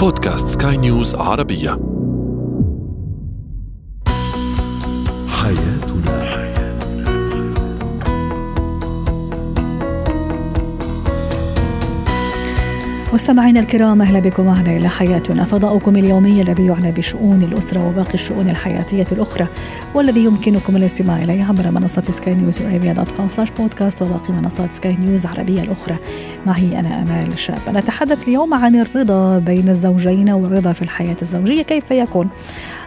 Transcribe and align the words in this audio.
بودكاست 0.00 0.62
سكاي 0.62 0.76
نيوز 0.76 1.14
عربية. 1.14 1.78
حياتنا 5.28 5.79
مستمعينا 13.12 13.60
الكرام 13.60 14.02
أهلا 14.02 14.20
بكم 14.20 14.46
معنا 14.46 14.76
إلى 14.76 14.88
حياتنا. 14.88 15.44
فضاؤكم 15.44 15.96
اليومي 15.96 16.42
الذي 16.42 16.66
يعنى 16.66 16.92
بشؤون 16.92 17.42
الأسرة 17.42 17.88
وباقي 17.88 18.14
الشؤون 18.14 18.48
الحياتية 18.48 19.06
الأخرى 19.12 19.46
والذي 19.94 20.24
يمكنكم 20.24 20.76
الاستماع 20.76 21.22
إليه 21.22 21.44
عبر 21.44 21.70
منصة 21.70 22.02
سكاي 22.02 22.34
نيوز 22.34 22.62
ارابيا 22.62 22.92
dot 22.92 23.10
com 23.10 23.28
slash 23.28 23.50
podcast 23.50 24.02
وباقي 24.02 24.32
منصات 24.32 24.72
سكاي 24.72 24.96
نيوز 24.96 25.26
عربيه 25.26 25.62
الأخرى. 25.62 25.96
معي 26.46 26.78
أنا 26.78 27.02
آمال 27.02 27.38
شاب. 27.38 27.58
نتحدث 27.68 28.28
اليوم 28.28 28.54
عن 28.54 28.76
الرضا 28.76 29.38
بين 29.38 29.68
الزوجين 29.68 30.30
والرضا 30.30 30.72
في 30.72 30.82
الحياة 30.82 31.16
الزوجية 31.22 31.62
كيف 31.62 31.90
يكون؟ 31.90 32.28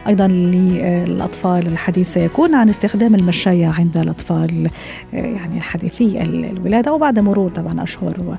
أيضا 0.07 0.27
للأطفال 0.27 1.67
الحديث 1.67 2.13
سيكون 2.13 2.55
عن 2.55 2.69
استخدام 2.69 3.15
المشاية 3.15 3.67
عند 3.67 3.97
الأطفال 3.97 4.69
يعني 5.13 5.61
حديثي 5.61 6.21
الولادة 6.21 6.93
وبعد 6.93 7.19
مرور 7.19 7.49
طبعا 7.49 7.83
أشهر 7.83 8.37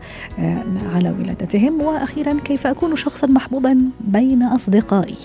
على 0.94 1.14
ولادتهم. 1.20 1.82
وأخيرا 1.82 2.38
كيف 2.44 2.66
أكون 2.66 2.96
شخصا 2.96 3.26
محبوبا 3.26 3.78
بين 4.00 4.42
أصدقائي؟ 4.42 5.16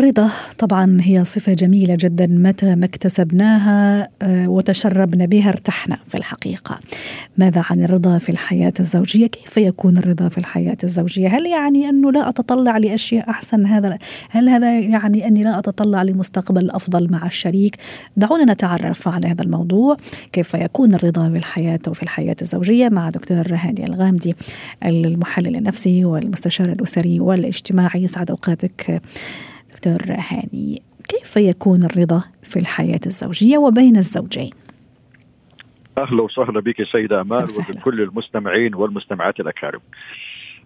الرضا. 0.00 0.30
طبعا 0.58 0.98
هي 1.00 1.24
صفة 1.24 1.52
جميلة 1.52 1.96
جدا 2.00 2.26
متى 2.26 2.74
ما 2.74 2.84
اكتسبناها 2.84 4.08
وتشربنا 4.24 5.26
بها 5.26 5.48
ارتحنا 5.48 5.98
في 6.08 6.16
الحقيقة. 6.16 6.80
ماذا 7.38 7.64
عن 7.70 7.84
الرضا 7.84 8.18
في 8.18 8.28
الحياة 8.28 8.72
الزوجية؟ 8.80 9.26
كيف 9.26 9.56
يكون 9.56 9.98
الرضا 9.98 10.28
في 10.28 10.38
الحياة 10.38 10.76
الزوجية؟ 10.84 11.28
هل 11.28 11.46
يعني 11.46 11.88
أنه 11.88 12.12
لا 12.12 12.28
أتطلع 12.28 12.76
لأشياء 12.76 13.30
أحسن؟ 13.30 13.66
هذا 13.66 13.98
هل 14.30 14.48
هذا 14.48 14.78
يعني 14.78 15.26
أني 15.26 15.42
لا 15.42 15.58
أتطلع 15.58 16.02
لمستقبل 16.02 16.70
أفضل 16.70 17.12
مع 17.12 17.26
الشريك؟ 17.26 17.76
دعونا 18.16 18.52
نتعرف 18.52 19.08
على 19.08 19.28
هذا 19.28 19.42
الموضوع. 19.42 19.96
كيف 20.32 20.54
يكون 20.54 20.94
الرضا 20.94 21.30
في 21.30 21.36
الحياة 21.36 21.80
وفي 21.88 22.02
الحياة 22.02 22.36
الزوجية؟ 22.42 22.88
مع 22.88 23.10
دكتور 23.10 23.54
هادي 23.54 23.84
الغامدي 23.84 24.34
المحلل 24.84 25.56
النفسي 25.56 26.04
والمستشار 26.04 26.68
الأسري 26.68 27.20
والاجتماعي. 27.20 28.02
يسعد 28.02 28.30
أوقاتك. 28.30 29.02
دكتور 29.86 30.16
هاني 30.18 30.82
كيف 31.08 31.36
يكون 31.36 31.84
الرضا 31.84 32.24
في 32.42 32.58
الحياة 32.58 33.00
الزوجية 33.06 33.58
وبين 33.58 33.96
الزوجين؟ 33.96 34.50
أهلا 35.98 36.22
وسهلا 36.22 36.60
بك 36.60 36.82
سيده 36.82 37.20
آمال 37.20 37.46
وبكل 37.58 38.00
المستمعين 38.00 38.74
والمستمعات 38.74 39.40
الأكارم. 39.40 39.80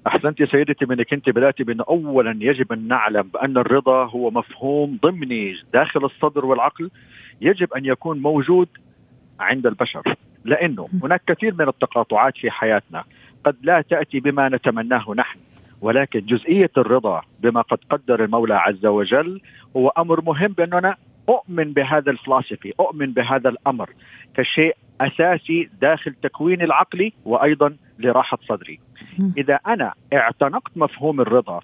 أحسنت 0.07 0.42
سيدتي 0.42 0.87
منك 0.87 1.12
أنت 1.12 1.31
بداتي 1.31 1.65
بان 1.65 1.81
اولا 1.81 2.39
يجب 2.41 2.73
أن 2.73 2.89
نعلم 2.89 3.23
بأن 3.23 3.57
الرضا 3.57 4.05
هو 4.05 4.31
مفهوم 4.31 4.98
ضمني 5.03 5.57
داخل 5.73 6.05
الصدر 6.05 6.47
والعقل 6.47 6.91
يجب 7.41 7.73
أن 7.73 7.85
يكون 7.85 8.19
موجود 8.19 8.69
عند 9.41 9.67
البشر 9.67 10.17
لأنه 10.45 10.89
هناك 11.03 11.23
كثير 11.27 11.55
من 11.55 11.69
التقاطعات 11.69 12.37
في 12.37 12.51
حياتنا 12.51 13.05
قد 13.45 13.57
لا 13.62 13.81
تأتي 13.81 14.20
بما 14.20 14.48
نتمناه 14.48 15.15
نحن. 15.17 15.39
ولكن 15.85 16.21
جزئية 16.21 16.71
الرضا 16.77 17.23
بما 17.41 17.61
قد 17.61 17.79
قدر 17.91 18.25
المولى 18.25 18.55
عز 18.55 18.87
وجل 18.87 19.41
هو 19.77 19.89
أمر 19.89 20.21
مهم 20.21 20.53
بانه 20.53 20.79
أنا 20.79 20.97
أؤمن 21.29 21.73
بهذا 21.73 22.11
الفلاسفي، 22.11 22.73
أؤمن 22.81 23.13
بهذا 23.13 23.48
الأمر 23.48 23.91
كشيء 24.35 24.77
أساسي 25.01 25.69
داخل 25.81 26.14
تكويني 26.23 26.64
العقلي 26.64 27.13
وأيضا 27.25 27.77
لراحة 27.98 28.39
صدري. 28.48 28.81
إذا 29.39 29.55
أنا 29.55 29.92
اعتنقت 30.13 30.73
مفهوم 30.77 31.20
الرضا 31.20 31.61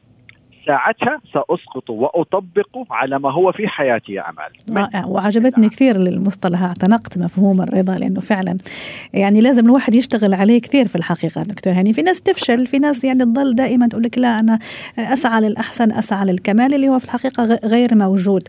ساعتها 0.66 1.20
سأسقط 1.32 1.90
واطبقه 1.90 2.86
على 2.90 3.18
ما 3.18 3.32
هو 3.32 3.52
في 3.52 3.68
حياتي 3.68 4.12
يا 4.12 4.30
أمال. 4.30 4.78
رائع. 4.78 5.06
وعجبتني 5.06 5.68
كثير 5.68 5.96
المصطلح 5.96 6.62
اعتنقت 6.62 7.18
مفهوم 7.18 7.62
الرضا 7.62 7.94
لأنه 7.94 8.20
فعلا 8.20 8.56
يعني 9.12 9.40
لازم 9.40 9.66
الواحد 9.66 9.94
يشتغل 9.94 10.34
عليه 10.34 10.60
كثير 10.60 10.88
في 10.88 10.96
الحقيقة 10.96 11.42
دكتور 11.42 11.72
هاني. 11.72 11.92
في 11.92 12.02
ناس 12.02 12.20
تفشل 12.20 12.66
في 12.66 12.78
ناس 12.78 13.04
يعني 13.04 13.24
تضل 13.24 13.54
دائما 13.54 13.86
تقول 13.86 14.02
لك 14.02 14.18
لا 14.18 14.40
أنا 14.40 14.58
أسعى 14.98 15.40
للأحسن 15.40 15.92
أسعى 15.92 16.24
للكمال 16.24 16.74
اللي 16.74 16.88
هو 16.88 16.98
في 16.98 17.04
الحقيقة 17.04 17.60
غير 17.64 17.94
موجود. 17.94 18.42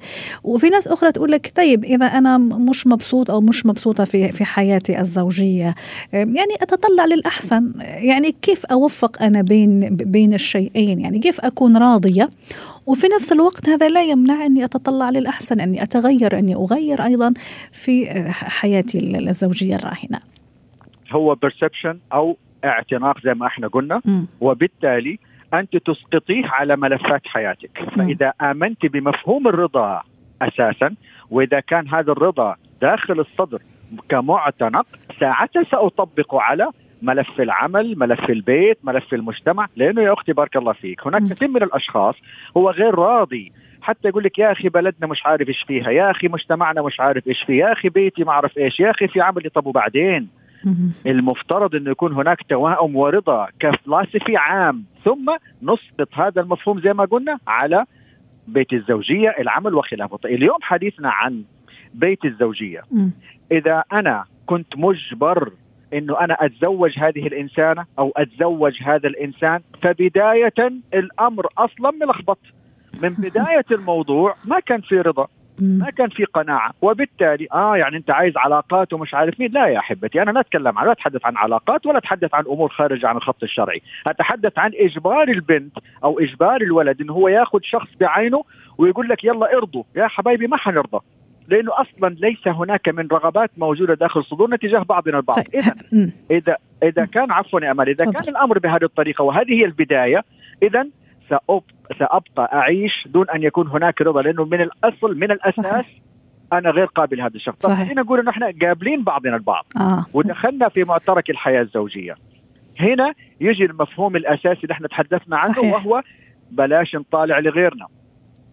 وفي 0.44 0.69
ناس 0.69 0.88
أخرى 0.88 1.11
تقول 1.11 1.31
لك 1.31 1.51
طيب 1.55 1.83
إذا 1.85 2.05
أنا 2.05 2.38
مش 2.38 2.88
مبسوط 2.88 3.31
أو 3.31 3.41
مش 3.41 3.66
مبسوطة 3.66 4.03
في 4.03 4.31
في 4.31 4.45
حياتي 4.45 5.00
الزوجية 5.00 5.75
يعني 6.13 6.55
أتطلع 6.61 7.05
للأحسن؟ 7.05 7.71
يعني 7.79 8.35
كيف 8.41 8.66
أوفق 8.66 9.23
أنا 9.23 9.41
بين 9.41 9.95
بين 9.95 10.33
الشيئين؟ 10.33 11.00
يعني 11.00 11.19
كيف 11.19 11.41
أكون 11.41 11.77
راضي 11.77 12.00
راضية 12.01 12.29
وفي 12.85 13.07
نفس 13.07 13.31
الوقت 13.31 13.69
هذا 13.69 13.89
لا 13.89 14.03
يمنع 14.03 14.45
أني 14.45 14.66
أتطلع 14.66 15.09
للأحسن 15.09 15.59
أني 15.59 15.84
أتغير 15.84 16.39
أني 16.39 16.56
أغير 16.56 17.03
أيضا 17.03 17.34
في 17.72 18.23
حياتي 18.31 19.17
الزوجية 19.17 19.75
الراهنة. 19.75 20.19
هو 21.12 21.35
perception 21.35 21.95
أو 22.13 22.38
اعتناق 22.66 23.22
زي 23.23 23.34
ما 23.34 23.47
إحنا 23.47 23.67
قلنا. 23.67 24.01
م. 24.06 24.25
وبالتالي 24.41 25.19
أنت 25.53 25.78
تسقطيه 25.78 26.45
على 26.45 26.75
ملفات 26.75 27.22
حياتك. 27.25 27.79
فإذا 27.97 28.33
آمنت 28.41 28.85
بمفهوم 28.85 29.47
الرضا 29.47 30.01
أساسا 30.41 30.95
وإذا 31.31 31.59
كان 31.59 31.88
هذا 31.88 32.12
الرضا 32.12 32.56
داخل 32.81 33.19
الصدر 33.19 33.62
كمعتنق 34.09 34.85
ساعتها 35.19 35.63
سأطبقه 35.72 36.41
على 36.41 36.68
ملف 37.01 37.41
العمل 37.41 38.00
ملف 38.00 38.29
البيت 38.29 38.78
ملف 38.84 39.13
المجتمع 39.13 39.67
لأنه 39.75 40.01
يا 40.01 40.13
أختي 40.13 40.34
بارك 40.34 40.57
الله 40.57 40.73
فيك 40.73 41.07
هناك 41.07 41.23
كثير 41.23 41.47
من 41.47 41.63
الأشخاص 41.63 42.16
هو 42.57 42.69
غير 42.69 42.95
راضي. 42.95 43.51
حتى 43.81 44.07
يقول 44.07 44.23
لك 44.23 44.39
يا 44.39 44.51
أخي 44.51 44.69
بلدنا 44.69 45.07
مش 45.07 45.25
عارف 45.25 45.47
إيش 45.47 45.63
فيها 45.67 45.89
يا 45.89 46.12
أخي 46.12 46.28
مجتمعنا 46.28 46.81
مش 46.81 47.00
عارف 47.00 47.28
إيش 47.28 47.44
فيه 47.44 47.59
يا 47.63 47.72
أخي 47.72 47.89
بيتي 47.89 48.23
ما 48.23 48.31
أعرف 48.31 48.57
إيش 48.57 48.79
يا 48.79 48.91
أخي 48.91 49.07
في 49.07 49.22
عملي 49.22 49.50
طب 49.50 49.66
وبعدين 49.66 50.28
المفترض 51.06 51.75
إنه 51.75 51.91
يكون 51.91 52.13
هناك 52.13 52.38
توائم 52.50 52.95
ورضا 52.95 53.47
كفلاسفي 53.59 54.38
عام. 54.38 54.83
ثم 55.06 55.35
نسقط 55.63 56.07
هذا 56.13 56.41
المفهوم 56.41 56.79
زي 56.79 56.94
ما 56.94 57.06
قلنا 57.06 57.39
على 57.47 57.85
بيت 58.47 58.73
الزوجية 58.73 59.35
العمل 59.39 59.73
وخلافه. 59.75 60.19
اليوم 60.25 60.57
حديثنا 60.62 61.09
عن 61.09 61.44
بيت 61.94 62.25
الزوجية. 62.25 62.81
إذا 63.51 63.83
أنا 63.94 64.25
كنت 64.45 64.78
مجبر 64.78 65.51
إنه 65.94 66.19
أنا 66.19 66.38
أتزوج 66.40 67.00
هذه 67.00 67.28
الإنسانة 67.28 67.85
أو 68.00 68.13
أتزوج 68.18 68.84
هذا 68.84 69.07
الإنسان 69.07 69.59
فبداية 69.81 70.53
الأمر 70.94 71.47
أصلا 71.57 71.91
ملخبط. 71.91 72.40
من 73.03 73.09
بداية 73.29 73.66
الموضوع 73.72 74.35
ما 74.46 74.59
كان 74.59 74.81
في 74.81 75.01
رضا 75.01 75.28
ما 75.62 75.90
كان 75.90 76.09
في 76.09 76.25
قناعة. 76.25 76.74
وبالتالي 76.81 77.47
آه 77.53 77.78
يعني 77.78 77.97
أنت 77.97 78.12
عايز 78.12 78.34
علاقات 78.38 78.94
ومش 78.94 79.13
عارف 79.13 79.40
مين. 79.40 79.51
لا 79.51 79.68
يا 79.68 79.80
أحبتي 79.80 80.22
أنا 80.22 80.31
لا 80.31 80.40
أتكلم 80.40 80.78
عن 80.78 80.85
لا 80.85 80.91
أتحدث 80.91 81.25
عن 81.25 81.38
علاقات 81.38 81.85
ولا 81.85 81.97
أتحدث 81.97 82.35
عن 82.35 82.44
أمور 82.46 82.69
خارجه 82.69 83.07
عن 83.07 83.18
الخط 83.18 83.44
الشرعي. 83.44 83.81
أتحدث 84.07 84.59
عن 84.59 84.72
إجبار 84.74 85.28
البنت 85.28 85.78
أو 86.03 86.19
إجبار 86.19 86.62
الولد 86.62 87.01
إنه 87.01 87.13
هو 87.13 87.28
ياخذ 87.28 87.59
شخص 87.63 87.90
بعينه 88.00 88.44
ويقول 88.78 89.09
لك 89.09 89.24
يلا 89.24 89.57
ارضوا 89.57 89.84
يا 89.96 90.07
حبايبي 90.07 90.47
ما 90.47 90.57
حنرضى. 90.57 91.00
لأنه 91.47 91.72
أصلا 91.81 92.09
ليس 92.09 92.47
هناك 92.47 92.90
من 92.90 93.07
رغبات 93.12 93.52
موجودة 93.57 93.94
داخل 93.94 94.24
صدورنا 94.24 94.57
تجاه 94.57 94.79
بعضنا 94.79 95.18
البعض. 95.18 95.35
طيب. 95.35 95.62
اذا 95.62 95.75
اذا 96.31 96.57
إذا 96.84 97.06
كان 97.06 97.31
عفوا 97.31 97.62
يا 97.62 97.72
أمل 97.72 97.90
إذا 97.90 98.12
كان 98.12 98.24
الأمر 98.28 98.59
بهذه 98.59 98.84
الطريقة 98.84 99.24
وهذه 99.24 99.53
هي 99.53 99.66
البداية 99.66 100.24
اذا 100.63 100.88
سأبقى 102.00 102.50
أعيش 102.54 103.07
دون 103.07 103.30
أن 103.30 103.44
يكون 103.44 103.68
هناك 103.68 104.01
رضا 104.01 104.21
لأنه 104.21 104.45
من 104.45 104.62
الأصل 104.62 105.18
من 105.18 105.31
الأساس 105.31 105.86
أنا 106.54 106.69
غير 106.69 106.86
قابل 106.86 107.21
هذا 107.21 107.36
الشخص. 107.36 107.57
طيب 107.57 107.75
خلينا 107.75 108.01
نقول 108.01 108.19
إنه 108.19 108.30
إحنا 108.30 108.54
قابلين 108.62 109.04
بعضنا 109.04 109.36
البعض. 109.36 109.65
آه. 109.80 110.06
ودخلنا 110.13 110.69
في 110.69 110.83
معترك 110.83 111.30
الحياة 111.30 111.62
الزوجية. 111.62 112.15
هنا 112.80 113.13
يجي 113.42 113.65
المفهوم 113.65 114.15
الأساسي 114.15 114.60
اللي 114.63 114.71
إحنا 114.71 114.88
تحدثنا 114.88 115.38
عنه 115.38 115.54
صحيح. 115.54 115.74
وهو 115.74 116.01
بلاش 116.51 116.95
نطالع 116.95 117.39
لغيرنا. 117.39 117.88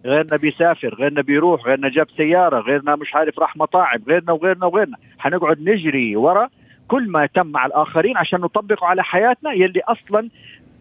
غيرنا 0.09 0.37
بيسافر 0.37 0.95
غيرنا 0.95 1.23
بيروح 1.23 1.67
غيرنا 1.67 1.89
جاب 1.89 2.07
سيارة 2.17 2.61
غيرنا 2.61 2.97
مش 2.97 3.15
عارف 3.15 3.39
راح 3.39 3.57
مطاعم 3.57 4.01
غيرنا 4.09 4.33
وغيرنا 4.33 4.67
وغيرنا. 4.67 4.97
حنقعد 5.19 5.61
نجري 5.61 6.17
ورا 6.17 6.49
كل 6.89 7.11
ما 7.11 7.27
تم 7.27 7.47
مع 7.47 7.67
الآخرين 7.67 8.17
عشان 8.17 8.41
نطبقه 8.41 8.87
على 8.87 9.05
حياتنا 9.05 9.53
يلي 9.53 9.81
أصلا 9.81 10.29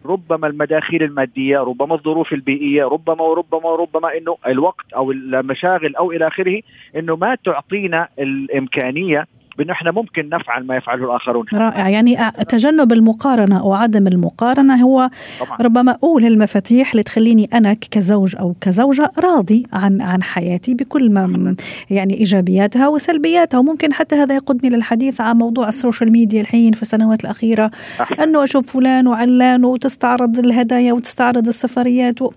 ربما 0.06 0.46
المداخيل 0.46 1.02
المادية، 1.02 1.58
ربما 1.58 1.94
الظروف 1.94 2.32
البيئية، 2.32 2.84
ربما 2.84 3.22
وربما 3.22 3.66
وربما 3.66 4.16
إنه 4.16 4.36
الوقت 4.46 4.92
أو 4.96 5.10
المشاغل 5.12 5.96
أو 5.96 6.12
إلى 6.12 6.26
آخره 6.26 6.60
إنه 6.96 7.16
ما 7.16 7.34
تعطينا 7.34 8.08
الإمكانية 8.18 9.26
بأنه 9.58 9.72
إحنا 9.72 9.90
ممكن 9.90 10.28
نفعل 10.28 10.66
ما 10.66 10.76
يفعله 10.76 11.04
الآخرون. 11.04 11.46
رائع. 11.54 11.88
يعني 11.88 12.16
تجنب 12.48 12.92
المقارنة 12.92 13.60
أو 13.60 13.74
عدم 13.74 14.06
المقارنة 14.06 14.82
هو 14.82 15.10
طبعا. 15.40 15.58
ربما 15.60 15.96
أول 16.04 16.24
المفاتيح 16.24 16.90
اللي 16.90 17.02
تخليني 17.02 17.48
أنا 17.54 17.74
كزوج 17.90 18.36
أو 18.36 18.54
كزوجة 18.60 19.12
راضي 19.18 19.66
عن 19.72 20.02
عن 20.02 20.22
حياتي 20.22 20.74
بكل 20.74 21.12
ما 21.12 21.26
من 21.26 21.56
يعني 21.90 22.14
إيجابياتها 22.14 22.88
وسلبياتها. 22.88 23.58
وممكن 23.58 23.92
حتى 23.92 24.14
هذا 24.16 24.34
يقودني 24.34 24.70
للحديث 24.70 25.20
عن 25.20 25.36
موضوع 25.36 25.68
السوشيال 25.68 26.12
ميديا 26.12 26.40
الحين 26.40 26.72
في 26.72 26.82
السنوات 26.82 27.24
الأخيرة. 27.24 27.70
أحسن. 28.00 28.22
أنه 28.22 28.44
أشوف 28.44 28.72
فلان 28.72 29.06
وعلان 29.06 29.64
وتستعرض 29.64 30.38
الهدايا 30.38 30.92
وتستعرض 30.92 31.46
السفريات 31.48 32.22
و... 32.22 32.30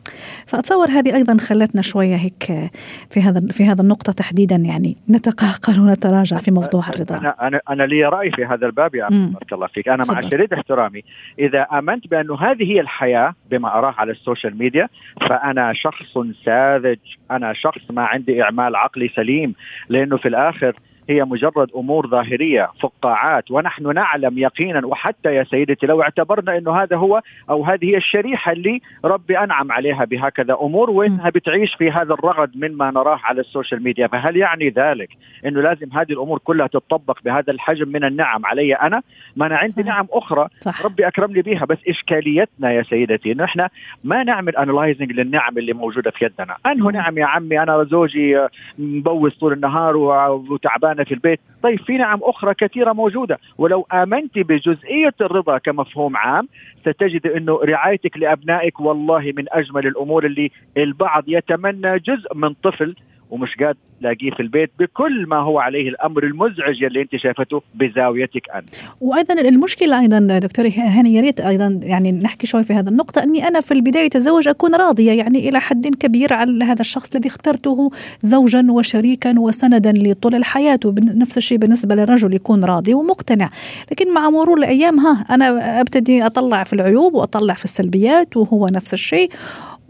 فأتصور 0.46 0.90
هذه 0.90 1.16
أيضا 1.16 1.38
خلتنا 1.38 1.82
شوية 1.82 2.16
هيك 2.16 2.72
في 3.10 3.22
هذا 3.22 3.42
في 3.52 3.66
هذا 3.66 3.82
النقطة 3.82 4.12
تحديدا 4.14 4.56
يعني 4.56 4.98
نتقهقر 5.10 5.80
ونتراجع 5.80 6.38
في 6.38 6.52
موضوع 6.52 6.90
الرضا. 6.90 7.11
أنا 7.18 7.48
أنا 7.48 7.62
أنا 7.70 7.84
لي 7.84 8.06
رأي 8.06 8.32
في 8.32 8.46
هذا 8.46 8.66
الباب 8.66 8.96
يا 8.96 9.08
بارك 9.10 9.54
الله 9.54 9.68
فيك. 9.68 9.88
أنا 9.88 10.04
مع 10.10 10.22
شديد 10.22 10.54
احترامي. 10.54 11.04
إذا 11.40 11.62
آمنت 11.62 12.08
بأنه 12.08 12.36
هذه 12.42 12.72
هي 12.72 12.80
الحياة 12.80 13.36
بما 13.52 13.78
أراه 13.78 13.96
على 13.98 14.12
ال 14.12 14.18
social 14.18 14.58
media 14.58 14.90
فأنا 15.30 15.74
شخص 15.74 16.18
ساذج. 16.46 17.00
أنا 17.32 17.54
شخص 17.54 17.92
ما 17.92 18.06
عندي 18.06 18.44
إعمال 18.44 18.76
عقلي 18.76 19.08
سليم. 19.16 19.54
لأنه 19.90 20.18
في 20.18 20.28
الآخر 20.28 20.74
هي 21.10 21.24
مجرد 21.26 21.68
أمور 21.76 22.08
ظاهرية 22.08 22.70
فقاعات 22.82 23.52
ونحن 23.52 23.94
نعلم 23.94 24.38
يقينا 24.38 24.86
وحتى 24.86 25.36
يا 25.36 25.44
سيدتي 25.44 25.86
لو 25.88 26.02
اعتبرنا 26.02 26.58
إنه 26.58 26.82
هذا 26.82 26.98
هو 26.98 27.22
أو 27.50 27.66
هذه 27.66 27.86
هي 27.86 27.98
الشريحة 27.98 28.52
اللي 28.52 28.82
ربي 29.06 29.40
أنعم 29.40 29.72
عليها 29.72 30.06
بهكذا 30.06 30.58
أمور 30.62 30.90
وإنها 30.90 31.30
بتعيش 31.30 31.76
في 31.76 31.92
هذا 31.92 32.14
الرغد 32.14 32.52
مما 32.56 32.92
نراه 32.92 33.20
على 33.24 33.42
ال 33.42 33.48
social 33.48 33.84
media. 33.84 34.08
فهل 34.08 34.38
يعني 34.38 34.70
ذلك 34.70 35.10
إنه 35.46 35.62
لازم 35.62 35.88
هذه 35.94 36.12
الأمور 36.12 36.40
كلها 36.40 36.68
تطبق 36.68 37.20
بهذا 37.26 37.52
الحجم 37.52 37.88
من 37.90 38.04
النعم 38.04 38.46
علي 38.46 38.74
أنا؟ 38.74 39.02
ما 39.36 39.46
أنا 39.46 39.58
عندي 39.58 39.84
صح. 39.84 39.86
نعم 39.86 40.08
أخرى 40.12 40.48
صح. 40.60 40.86
ربي 40.86 41.08
أكرمني 41.08 41.42
بها 41.42 41.66
بس 41.66 41.78
إشكاليتنا 41.88 42.72
يا 42.72 42.84
سيدتي 42.84 43.32
إنه 43.32 43.44
إحنا 43.44 43.70
ما 44.04 44.24
نعمل 44.24 44.56
انلايزنج 44.56 45.12
للنعم 45.12 45.58
اللي 45.58 45.74
موجودة 45.74 46.12
في 46.12 46.26
يدنا. 46.26 46.56
انه 46.66 46.92
نعم 46.92 47.18
يا 47.18 47.26
عمي 47.26 47.60
أنا 47.64 47.84
زوجي 47.84 48.48
مبوس 48.80 49.38
طول 49.38 49.54
النهار 49.54 49.98
وتعبان 49.98 50.91
في 50.94 51.14
البيت. 51.14 51.40
طيب 51.64 51.80
في 51.80 51.98
نعم 51.98 52.20
أخرى 52.24 52.54
كثيرة 52.54 52.94
موجودة. 52.94 53.40
ولو 53.58 53.88
آمنت 53.94 54.40
بجزئية 54.40 55.14
الرضا 55.22 55.58
كمفهوم 55.58 56.18
عام 56.18 56.48
ستجد 56.82 57.28
أنه 57.28 57.60
رعايتك 57.64 58.18
لأبنائك 58.18 58.80
والله 58.80 59.34
من 59.38 59.46
أجمل 59.50 59.88
الأمور 59.88 60.26
اللي 60.26 60.52
البعض 60.78 61.24
يتمنى 61.28 62.00
جزء 62.00 62.36
من 62.36 62.54
طفل 62.54 62.96
ومش 63.32 63.56
قاد 63.56 63.76
تلاقيه 64.00 64.32
في 64.32 64.40
البيت 64.40 64.72
بكل 64.80 65.26
ما 65.28 65.38
هو 65.38 65.60
عليه 65.60 65.90
الأمر 65.90 66.24
المزعج 66.24 66.84
اللي 66.84 67.02
أنت 67.02 67.16
شايفته 67.16 67.62
بزاويتك 67.76 68.50
أنت. 68.56 68.76
وأيضا 69.02 69.34
المشكلة 69.34 70.00
أيضا 70.00 70.40
دكتور 70.40 70.68
هاني 70.68 71.14
يا 71.14 71.22
ريت 71.22 71.40
أيضا 71.40 71.80
يعني 71.84 72.12
نحكي 72.12 72.48
شوي 72.48 72.64
في 72.64 72.74
هذه 72.74 72.88
النقطة. 72.88 73.24
أني 73.24 73.48
أنا 73.48 73.62
في 73.62 73.74
البداية 73.74 74.06
أتزوج 74.06 74.48
أكون 74.48 74.76
راضية 74.76 75.12
يعني 75.12 75.50
إلى 75.50 75.60
حد 75.60 75.88
كبير 75.88 76.34
على 76.34 76.66
هذا 76.66 76.82
الشخص 76.82 77.16
الذي 77.16 77.28
اخترته 77.28 77.92
زوجا 78.22 78.68
وشريكا 78.70 79.40
وسندا 79.40 79.94
لطول 79.96 80.36
الحياة 80.36 80.80
ونفس 80.86 81.38
الشيء 81.38 81.58
بالنسبة 81.58 81.96
للرجل 81.96 82.34
يكون 82.34 82.66
راضي 82.66 82.94
ومقتنع. 82.94 83.50
لكن 83.92 84.14
مع 84.14 84.30
مرور 84.30 84.58
الأيام 84.58 85.00
ها 85.00 85.26
أنا 85.30 85.82
أبتدي 85.82 86.26
أطلع 86.26 86.64
في 86.64 86.74
العيوب 86.74 87.14
وأطلع 87.14 87.54
في 87.54 87.66
السلبيات 87.66 88.38
وهو 88.38 88.68
نفس 88.68 88.94
الشيء. 88.94 89.30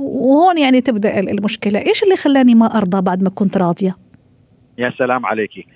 وهون 0.01 0.57
يعني 0.57 0.81
تبدأ 0.81 1.19
المشكلة. 1.19 1.79
إيش 1.79 2.03
اللي 2.03 2.15
خلاني 2.15 2.55
ما 2.55 2.65
أرضى 2.65 3.01
بعد 3.01 3.23
ما 3.23 3.29
كنت 3.29 3.57
راضية؟ 3.57 3.95
يا 4.77 4.93
سلام 4.97 5.25
عليكي 5.25 5.67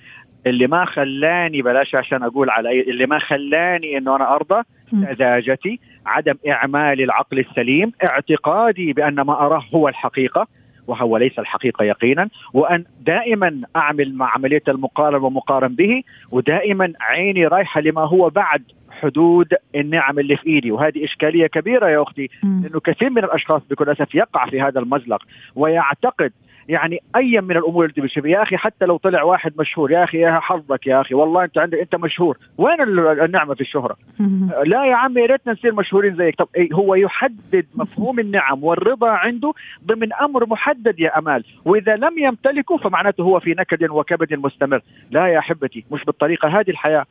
اللي 0.47 0.67
ما 0.67 0.85
خلاني 0.85 1.61
بلاش 1.61 1.95
عشان 1.95 2.23
أقول 2.23 2.49
على 2.49 2.69
أي 2.69 2.81
اللي 2.81 3.05
ما 3.05 3.19
خلاني 3.19 3.97
إنه 3.97 4.15
أنا 4.15 4.35
أرضى 4.35 4.61
سذاجتي 4.91 5.79
عدم 6.05 6.35
اعمال 6.47 7.01
العقل 7.01 7.39
السليم 7.39 7.91
اعتقادي 8.03 8.93
بأن 8.93 9.15
ما 9.15 9.33
أراه 9.33 9.63
هو 9.75 9.87
الحقيقة 9.87 10.47
وهو 10.87 11.17
ليس 11.17 11.39
الحقيقة 11.39 11.85
يقينا 11.85 12.29
وأن 12.53 12.83
دائما 13.01 13.61
أعمل 13.75 14.15
مع 14.15 14.33
عملية 14.33 14.63
المقارن 14.67 15.23
ومقارن 15.23 15.75
به 15.75 16.03
ودائما 16.31 16.93
عيني 17.01 17.47
رايحة 17.47 17.81
لما 17.81 18.01
هو 18.01 18.29
بعد 18.29 18.63
حدود 18.95 19.47
النعم 19.75 20.19
اللي 20.19 20.37
في 20.37 20.47
إيدي. 20.47 20.71
وهذه 20.71 21.03
إشكالية 21.03 21.47
كبيرة 21.47 21.89
يا 21.89 22.01
أختي 22.03 22.29
لأنه 22.43 22.79
كثير 22.79 23.09
من 23.09 23.23
الأشخاص 23.23 23.61
بكل 23.69 23.89
أسف 23.89 24.15
يقع 24.15 24.45
في 24.45 24.61
هذا 24.61 24.79
المزلق 24.79 25.23
ويعتقد 25.55 26.31
يعني 26.67 26.99
أي 27.15 27.41
من 27.41 27.51
الأمور 27.51 27.85
اللي 27.85 28.01
بتشوف 28.01 28.25
يا 28.25 28.43
أخي 28.43 28.57
حتى 28.57 28.85
لو 28.85 28.97
طلع 28.97 29.23
واحد 29.23 29.53
مشهور 29.59 29.91
يا 29.91 30.03
أخي 30.03 30.17
يا 30.17 30.39
حظك 30.39 30.87
يا 30.87 31.01
أخي 31.01 31.15
والله 31.15 31.43
أنت 31.43 31.57
عندك 31.57 31.79
أنت 31.79 31.95
مشهور. 31.95 32.37
وين 32.57 32.81
النعمة 33.21 33.53
في 33.53 33.61
الشهرة؟ 33.61 33.95
لا 34.65 34.85
يا 34.85 34.95
عمي 34.95 35.21
يا 35.21 35.25
ريتنا 35.25 35.53
نصير 35.53 35.73
مشهورين 35.73 36.15
زيك. 36.15 36.35
طب 36.35 36.47
إيه 36.55 36.73
هو 36.73 36.95
يحدد 36.95 37.65
مفهوم 37.75 38.19
النعم 38.19 38.63
والرضا 38.63 39.09
عنده 39.09 39.53
ضمن 39.85 40.13
أمر 40.13 40.45
محدد 40.49 40.99
يا 40.99 41.19
أمال. 41.19 41.43
وإذا 41.65 41.95
لم 41.95 42.17
يمتلكه 42.17 42.77
فمعناته 42.77 43.21
هو 43.21 43.39
في 43.39 43.51
نكد 43.51 43.89
وكبد 43.89 44.33
مستمر. 44.33 44.81
لا 45.11 45.27
يا 45.27 45.39
أحبتي 45.39 45.85
مش 45.91 46.03
بالطريقة 46.03 46.59
هذه 46.59 46.69
الحياة. 46.69 47.05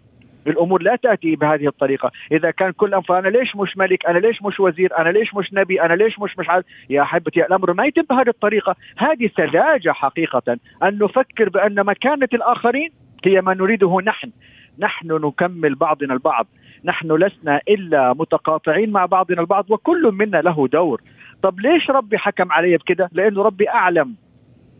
الأمور 0.46 0.82
لا 0.82 0.96
تأتي 0.96 1.36
بهذه 1.36 1.66
الطريقة. 1.66 2.10
إذا 2.32 2.50
كان 2.50 2.70
كل 2.70 3.02
فانا 3.02 3.28
ليش 3.28 3.56
مش 3.56 3.76
ملك؟ 3.76 4.06
أنا 4.06 4.18
ليش 4.18 4.42
مش 4.42 4.60
وزير؟ 4.60 4.98
أنا 4.98 5.08
ليش 5.08 5.34
مش 5.34 5.54
نبي؟ 5.54 5.82
أنا 5.82 5.94
ليش 5.94 6.18
مش 6.18 6.38
مش 6.38 6.48
عارف؟ 6.48 6.64
يا 6.90 7.02
احبتي 7.02 7.46
الأمر 7.46 7.72
ما 7.72 7.86
يتم 7.86 8.02
بهذه 8.02 8.28
الطريقة. 8.28 8.76
هذه 8.96 9.30
سذاجة 9.36 9.92
حقيقة. 9.92 10.58
أن 10.82 10.98
نفكر 10.98 11.48
بأن 11.48 11.84
مكانة 11.86 12.28
الآخرين 12.34 12.90
هي 13.24 13.40
ما 13.40 13.54
نريده 13.54 14.00
نحن. 14.00 14.30
نحن 14.78 15.12
نكمل 15.12 15.74
بعضنا 15.74 16.14
البعض. 16.14 16.46
نحن 16.84 17.12
لسنا 17.12 17.60
إلا 17.68 18.12
متقاطعين 18.12 18.90
مع 18.90 19.06
بعضنا 19.06 19.40
البعض 19.40 19.70
وكل 19.70 20.12
منا 20.12 20.36
له 20.36 20.68
دور. 20.68 21.00
طب 21.42 21.60
ليش 21.60 21.90
ربي 21.90 22.18
حكم 22.18 22.52
علي 22.52 22.76
بكده؟ 22.76 23.10
لأنه 23.12 23.42
ربي 23.42 23.68
أعلم. 23.68 24.14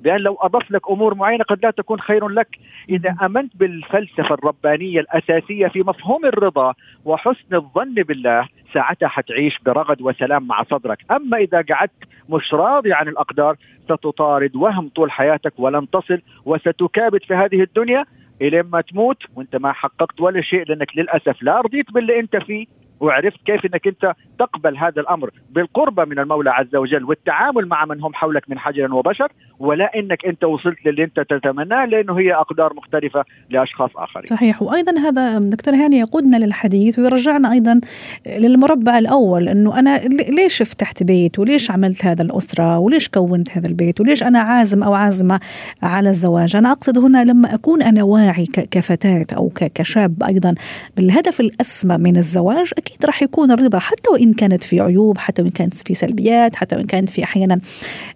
بأن 0.04 0.20
لو 0.20 0.36
أضف 0.40 0.70
لك 0.70 0.90
أمور 0.90 1.14
معينة 1.14 1.44
قد 1.44 1.64
لا 1.64 1.70
تكون 1.70 2.00
خير 2.00 2.28
لك. 2.28 2.58
إذا 2.88 3.16
أمنت 3.22 3.56
بالفلسفة 3.56 4.34
الربانية 4.34 5.00
الأساسية 5.00 5.66
في 5.66 5.82
مفهوم 5.82 6.26
الرضا 6.26 6.74
وحسن 7.04 7.54
الظن 7.54 7.94
بالله 7.94 8.48
ساعتها 8.74 9.08
حتعيش 9.08 9.58
برغد 9.66 10.02
وسلام 10.02 10.46
مع 10.46 10.62
صدرك. 10.62 10.98
أما 11.10 11.36
إذا 11.36 11.64
قعدت 11.70 12.04
مش 12.28 12.54
راضي 12.54 12.92
عن 12.92 13.08
الأقدار 13.08 13.56
ستطارد 13.84 14.56
وهم 14.56 14.88
طول 14.88 15.10
حياتك 15.10 15.52
ولن 15.58 15.90
تصل 15.90 16.20
وستكابد 16.44 17.22
في 17.22 17.34
هذه 17.34 17.62
الدنيا 17.62 18.04
إلى 18.42 18.62
ما 18.72 18.80
تموت 18.80 19.22
وأنت 19.36 19.56
ما 19.56 19.72
حققت 19.72 20.20
ولا 20.20 20.40
شيء 20.40 20.64
لأنك 20.68 20.96
للأسف 20.96 21.42
لا 21.42 21.60
رضيت 21.60 21.92
باللي 21.92 22.20
أنت 22.20 22.36
فيه. 22.36 22.66
وعرفت 23.00 23.38
كيف 23.46 23.64
إنك 23.64 23.86
أنت 23.86 24.12
تقبل 24.38 24.76
هذا 24.76 25.00
الأمر 25.00 25.30
بالقربة 25.50 26.04
من 26.04 26.18
المولى 26.18 26.50
عز 26.50 26.76
وجل 26.76 27.04
والتعامل 27.04 27.66
مع 27.66 27.84
من 27.84 28.02
هم 28.02 28.14
حولك 28.14 28.50
من 28.50 28.58
حجر 28.58 28.94
وبشر 28.94 29.32
ولا 29.58 29.90
إنك 29.96 30.26
أنت 30.26 30.44
وصلت 30.44 30.86
للي 30.86 31.04
أنت 31.04 31.20
تتمناه 31.20 31.84
لأنه 31.84 32.18
هي 32.18 32.34
أقدار 32.34 32.74
مختلفة 32.74 33.24
لأشخاص 33.50 33.90
آخرين. 33.96 34.26
صحيح 34.26 34.62
وأيضا 34.62 34.92
هذا 35.00 35.38
دكتور 35.38 35.74
هاني 35.74 35.98
يقودنا 35.98 36.36
للحديث 36.36 36.98
ويرجعنا 36.98 37.52
أيضا 37.52 37.80
للمربع 38.26 38.98
الأول 38.98 39.48
إنه 39.48 39.78
أنا 39.78 39.98
ليش 40.28 40.62
فتحت 40.62 41.02
بيت 41.02 41.38
وليش 41.38 41.70
عملت 41.70 42.04
هذا 42.04 42.22
الأسرة 42.22 42.78
وليش 42.78 43.08
كونت 43.08 43.50
هذا 43.50 43.66
البيت 43.68 44.00
وليش 44.00 44.22
أنا 44.22 44.38
عازم 44.38 44.82
أو 44.82 44.94
عازمة 44.94 45.40
على 45.82 46.08
الزواج، 46.08 46.56
أنا 46.56 46.72
أقصد 46.72 46.98
هنا 46.98 47.24
لما 47.24 47.54
أكون 47.54 47.82
أنا 47.82 48.02
واعي 48.02 48.46
كفتاة 48.46 49.26
أو 49.36 49.52
كشاب 49.74 50.22
أيضا 50.22 50.54
بالهدف 50.96 51.40
الأسمى 51.40 51.98
من 51.98 52.16
الزواج 52.16 52.70
أكيد 52.86 53.06
راح 53.06 53.22
يكون 53.22 53.50
الرضا 53.50 53.78
حتى 53.78 54.10
وإن 54.12 54.32
كانت 54.32 54.62
في 54.62 54.80
عيوب 54.80 55.18
حتى 55.18 55.42
وإن 55.42 55.50
كانت 55.50 55.86
في 55.86 55.94
سلبيات 55.94 56.56
حتى 56.56 56.76
وإن 56.76 56.86
كانت 56.86 57.10
في 57.10 57.24
أحيانا 57.24 57.60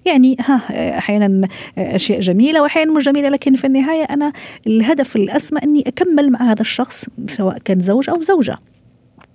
يعني 0.07 0.37
ها 0.41 0.61
أحيانا 0.99 1.49
أشياء 1.79 2.21
جميلة 2.21 2.63
واحيانا 2.63 2.93
مش 2.93 3.05
جميلة 3.05 3.29
لكن 3.29 3.57
في 3.57 3.67
النهاية 3.67 4.05
أنا 4.05 4.33
الهدف 4.67 5.17
الأسمى 5.17 5.61
أني 5.63 5.85
أكمل 5.87 6.31
مع 6.31 6.43
هذا 6.43 6.61
الشخص 6.61 7.09
سواء 7.27 7.59
كان 7.59 7.81
زوج 7.81 8.11
أو 8.11 8.23
زوجة. 8.23 8.57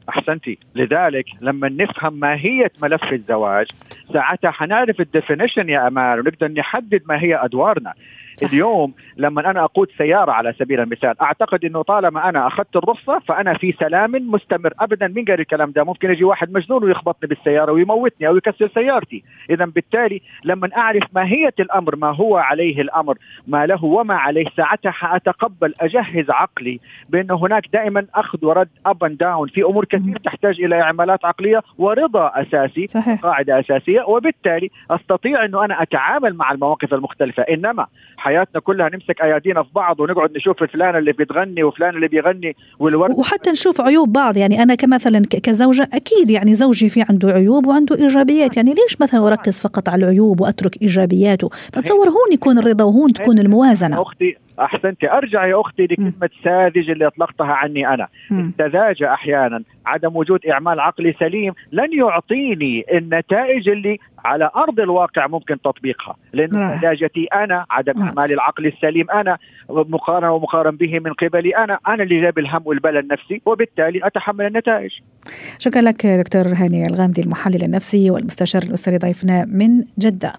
أحسنتي. 0.09 0.57
لذلك 0.75 1.25
لما 1.41 1.69
نفهم 1.69 2.19
ماهيه 2.19 2.71
ملف 2.81 3.13
الزواج 3.13 3.67
ساعتها 4.13 4.51
حنعرف 4.51 5.01
الديفينيشن 5.01 5.69
يا 5.69 5.87
أمال 5.87 6.19
ونقدر 6.19 6.47
نحدد 6.47 7.01
ما 7.05 7.21
هي 7.21 7.35
أدوارنا. 7.35 7.93
صح. 8.35 8.47
اليوم 8.49 8.93
لما 9.17 9.49
أنا 9.51 9.63
أقود 9.63 9.87
سيارة 9.97 10.31
على 10.31 10.53
سبيل 10.59 10.79
المثال 10.79 11.21
أعتقد 11.21 11.65
إنه 11.65 11.81
طالما 11.81 12.29
أنا 12.29 12.47
أخذت 12.47 12.75
الرخصة 12.75 13.19
فأنا 13.19 13.53
في 13.53 13.71
سلام 13.79 14.11
مستمر. 14.11 14.73
ابدا 14.79 15.07
مين 15.07 15.25
قال 15.25 15.39
الكلام 15.39 15.71
ده 15.71 15.83
ممكن 15.83 16.11
يجي 16.11 16.23
واحد 16.23 16.51
مجنون 16.51 16.83
ويخبطني 16.83 17.29
بالسيارة 17.29 17.71
ويموتني 17.71 18.27
أو 18.27 18.37
يكسر 18.37 18.69
سيارتي. 18.73 19.23
اذا 19.49 19.65
بالتالي 19.65 20.21
لما 20.43 20.69
أعرف 20.77 21.03
ماهيه 21.15 21.53
الأمر 21.59 21.95
ما 21.95 22.15
هو 22.15 22.37
عليه 22.37 22.81
الأمر 22.81 23.17
ما 23.47 23.65
له 23.65 23.85
وما 23.85 24.15
عليه 24.15 24.45
ساعتها 24.57 24.91
حأتقبل 24.91 25.73
أجهز 25.81 26.29
عقلي 26.29 26.79
بأن 27.09 27.31
هناك 27.31 27.63
دائما 27.73 28.05
أخذ 28.15 28.45
ورد 28.45 28.69
up 28.85 29.03
and 29.03 29.17
down 29.17 29.47
في 29.47 29.63
أمور 29.63 29.85
كثير 29.85 30.17
تحتاج 30.17 30.61
إلى 30.61 30.81
إعمالات 30.81 31.25
عقلية 31.25 31.61
ورضا 31.77 32.31
أساسي 32.35 32.87
صحيح. 32.87 33.21
قاعدة 33.21 33.59
أساسية. 33.59 34.01
وبالتالي 34.01 34.69
أستطيع 34.91 35.45
إنه 35.45 35.65
أنا 35.65 35.81
أتعامل 35.81 36.33
مع 36.35 36.51
المواقف 36.51 36.93
المختلفة. 36.93 37.43
إنما 37.43 37.87
حياتنا 38.23 38.61
كلها 38.61 38.89
نمسك 38.89 39.21
أيادينا 39.21 39.63
في 39.63 39.69
بعض 39.75 39.99
ونقعد 39.99 40.31
نشوف 40.35 40.63
فلان 40.63 40.95
اللي 40.95 41.11
بتغني 41.11 41.63
وفلان 41.63 41.95
اللي 41.95 42.07
بيغني 42.07 42.55
والورد. 42.79 43.19
وحتى 43.19 43.51
نشوف 43.51 43.81
عيوب 43.81 44.13
بعض 44.13 44.37
يعني 44.37 44.63
أنا 44.63 44.75
كمثلا 44.75 45.23
كزوجة 45.43 45.89
أكيد 45.93 46.29
يعني 46.29 46.53
زوجي 46.53 46.89
في 46.89 47.05
عنده 47.09 47.29
عيوب 47.31 47.67
وعنده 47.67 47.95
إيجابيات 47.95 48.57
يعني 48.57 48.73
ليش 48.73 49.01
مثلا 49.01 49.27
أركز 49.27 49.61
فقط 49.61 49.89
على 49.89 50.03
العيوب 50.05 50.41
وأترك 50.41 50.81
إيجابياته؟ 50.81 51.49
فتصور 51.73 52.07
هون 52.09 52.33
يكون 52.33 52.57
الرضا 52.57 52.83
وهون 52.83 53.13
تكون 53.13 53.39
الموازنة. 53.39 54.01
أختي 54.01 54.37
احسنتي 54.63 55.11
أرجع 55.11 55.45
يا 55.45 55.61
أختي 55.61 55.83
لكلمة 55.83 56.29
ساذج 56.43 56.89
اللي 56.89 57.07
أطلقتها 57.07 57.53
عني 57.53 57.87
أنا. 57.87 58.07
السذاجه 58.31 59.13
أحيانا 59.13 59.63
عدم 59.85 60.15
وجود 60.15 60.45
إعمال 60.45 60.79
عقلي 60.79 61.15
سليم 61.19 61.53
لن 61.71 61.93
يعطيني 61.93 62.85
النتائج 62.93 63.69
اللي 63.69 63.97
على 64.25 64.49
أرض 64.55 64.79
الواقع 64.79 65.27
ممكن 65.27 65.61
تطبيقها. 65.61 66.15
لأن 66.33 66.79
سذاجتي 66.79 67.27
أنا 67.33 67.65
عدم 67.69 68.01
اعمال 68.01 68.33
العقل 68.33 68.65
السليم 68.65 69.11
أنا 69.11 69.37
مقارنة 69.69 70.31
ومقارن 70.31 70.75
به 70.75 70.99
من 70.99 71.13
قبلي 71.13 71.57
أنا. 71.57 71.79
أنا 71.87 72.03
اللي 72.03 72.21
جاب 72.21 72.39
الهم 72.39 72.61
والبلاء 72.65 73.03
النفسي 73.03 73.41
وبالتالي 73.45 74.07
أتحمل 74.07 74.45
النتائج. 74.45 74.91
شكرا 75.57 75.81
لك 75.81 76.05
دكتور 76.05 76.41
هاني 76.47 76.83
الغامدي 76.89 77.21
المحلل 77.21 77.63
النفسي 77.63 78.11
والمستشار 78.11 78.61
الاسري 78.63 78.97
ضيفنا 78.97 79.45
من 79.45 79.83
جدة. 79.99 80.33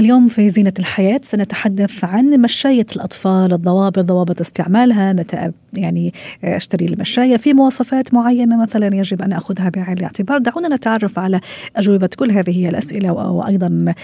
اليوم 0.00 0.28
في 0.28 0.50
زينة 0.50 0.72
الحياة 0.78 1.20
سنتحدث 1.22 2.04
عن 2.04 2.40
مشاية 2.40 2.86
الأطفال 2.96 3.52
الضوابط 3.52 3.98
ضوابط 3.98 4.40
استعمالها 4.40 5.12
متى 5.12 5.52
يعني 5.72 6.12
أشتري 6.44 6.86
المشاية 6.86 7.36
في 7.36 7.54
مواصفات 7.54 8.14
معينة 8.14 8.62
مثلا 8.62 8.96
يجب 8.96 9.22
أن 9.22 9.32
أخذها 9.32 9.68
بعين 9.68 9.98
الاعتبار. 9.98 10.38
دعونا 10.38 10.76
نتعرف 10.76 11.18
على 11.18 11.40
أجوبة 11.76 12.10
كل 12.18 12.30
هذه 12.30 12.68
الأسئلة 12.68 13.12
وأيضا 13.12 13.94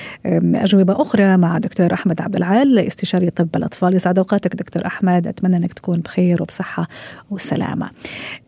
أجوبة 0.55 1.03
أخرى 1.03 1.37
مع 1.37 1.59
دكتور 1.59 1.95
أحمد 1.95 2.21
عبد 2.21 2.37
العال 2.37 2.79
استشاري 2.79 3.31
طب 3.31 3.49
الأطفال. 3.57 3.95
يسعد 3.95 4.19
أوقاتك 4.19 4.55
دكتور 4.55 4.87
أحمد. 4.87 5.27
أتمنى 5.27 5.57
أنك 5.57 5.73
تكون 5.73 5.99
بخير 5.99 6.43
وبصحة 6.43 6.89
وسلامة. 7.31 7.91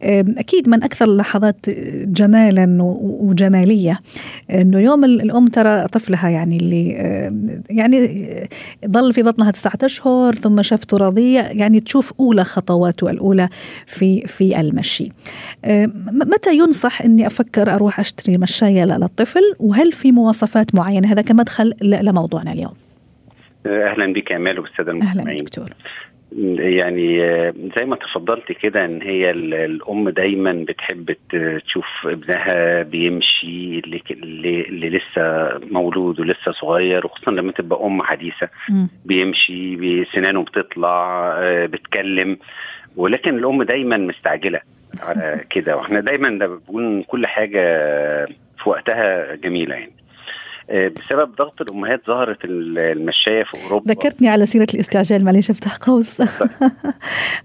أكيد 0.02 0.68
من 0.68 0.84
أكثر 0.84 1.04
اللحظات 1.04 1.70
جمالا 2.04 2.78
وجمالية 3.02 4.00
أنه 4.50 4.78
يوم 4.78 5.04
الأم 5.04 5.46
ترى 5.46 5.88
طفلها 5.88 6.28
يعني 6.28 6.56
اللي 6.56 6.88
يعني 7.70 8.24
ظل 8.86 9.12
في 9.12 9.22
بطنها 9.22 9.50
تسعة 9.50 9.78
أشهر 9.82 10.34
ثم 10.34 10.62
شافته 10.62 10.96
رضيع. 10.96 11.52
يعني 11.52 11.80
تشوف 11.80 12.12
أولى 12.20 12.44
خطواته 12.44 13.07
الأولى 13.10 13.48
في 13.86 14.20
في 14.20 14.60
المشي. 14.60 15.08
متى 16.12 16.56
ينصح 16.56 17.02
أني 17.02 17.26
أفكر 17.26 17.74
أروح 17.74 18.00
أشتري 18.00 18.38
مشاية 18.38 18.84
للطفل؟ 18.84 19.42
وهل 19.60 19.92
في 19.92 20.12
مواصفات 20.12 20.74
معينة؟ 20.74 21.12
هذا 21.12 21.22
كمدخل 21.22 21.72
لموضوعنا 21.82 22.52
اليوم. 22.52 22.74
أهلا 23.66 24.12
بك 24.12 24.32
أمال 24.32 24.60
والسادة 24.60 24.92
المستمعين. 24.92 25.28
أهلا 25.28 25.42
دكتور. 25.42 25.68
يعني 26.58 27.18
زي 27.76 27.84
ما 27.84 27.96
تفضلت 27.96 28.52
كده 28.52 28.84
إن 28.84 29.02
هي 29.02 29.30
الأم 29.30 30.08
دايما 30.08 30.52
بتحب 30.68 31.16
تشوف 31.66 31.84
ابنها 32.04 32.82
بيمشي 32.82 33.78
اللي, 33.78 34.02
اللي 34.68 34.90
لسه 34.90 35.48
مولود 35.70 36.20
ولسه 36.20 36.52
صغير 36.52 37.06
وخصوصا 37.06 37.30
لما 37.30 37.52
تبقى 37.52 37.86
أم 37.86 38.02
حديثة. 38.02 38.48
بيمشي 39.04 39.76
بسنانه 39.76 40.42
بتطلع 40.42 41.34
بتكلم. 41.66 42.38
ولكن 42.98 43.38
الأم 43.38 43.62
دايما 43.62 43.96
مستعجلة. 43.96 44.60
على 45.02 45.44
كده. 45.50 45.76
وإحنا 45.76 46.00
دايما 46.00 46.28
بنقول 46.46 47.04
كل 47.08 47.26
حاجة 47.26 47.60
في 48.62 48.68
وقتها 48.68 49.34
جميلة 49.34 49.74
يعني. 49.74 49.92
بسبب 50.70 51.34
ضغط 51.36 51.60
الأمهات 51.60 52.00
ظهرت 52.06 52.38
المشاية 52.44 53.44
في 53.44 53.64
أوروبا. 53.64 53.92
ذكرتني 53.92 54.28
على 54.28 54.46
سيرة 54.46 54.66
الاستعجال 54.74 55.24
معلش 55.24 55.50
أفتح 55.50 55.76
قوس. 55.76 56.20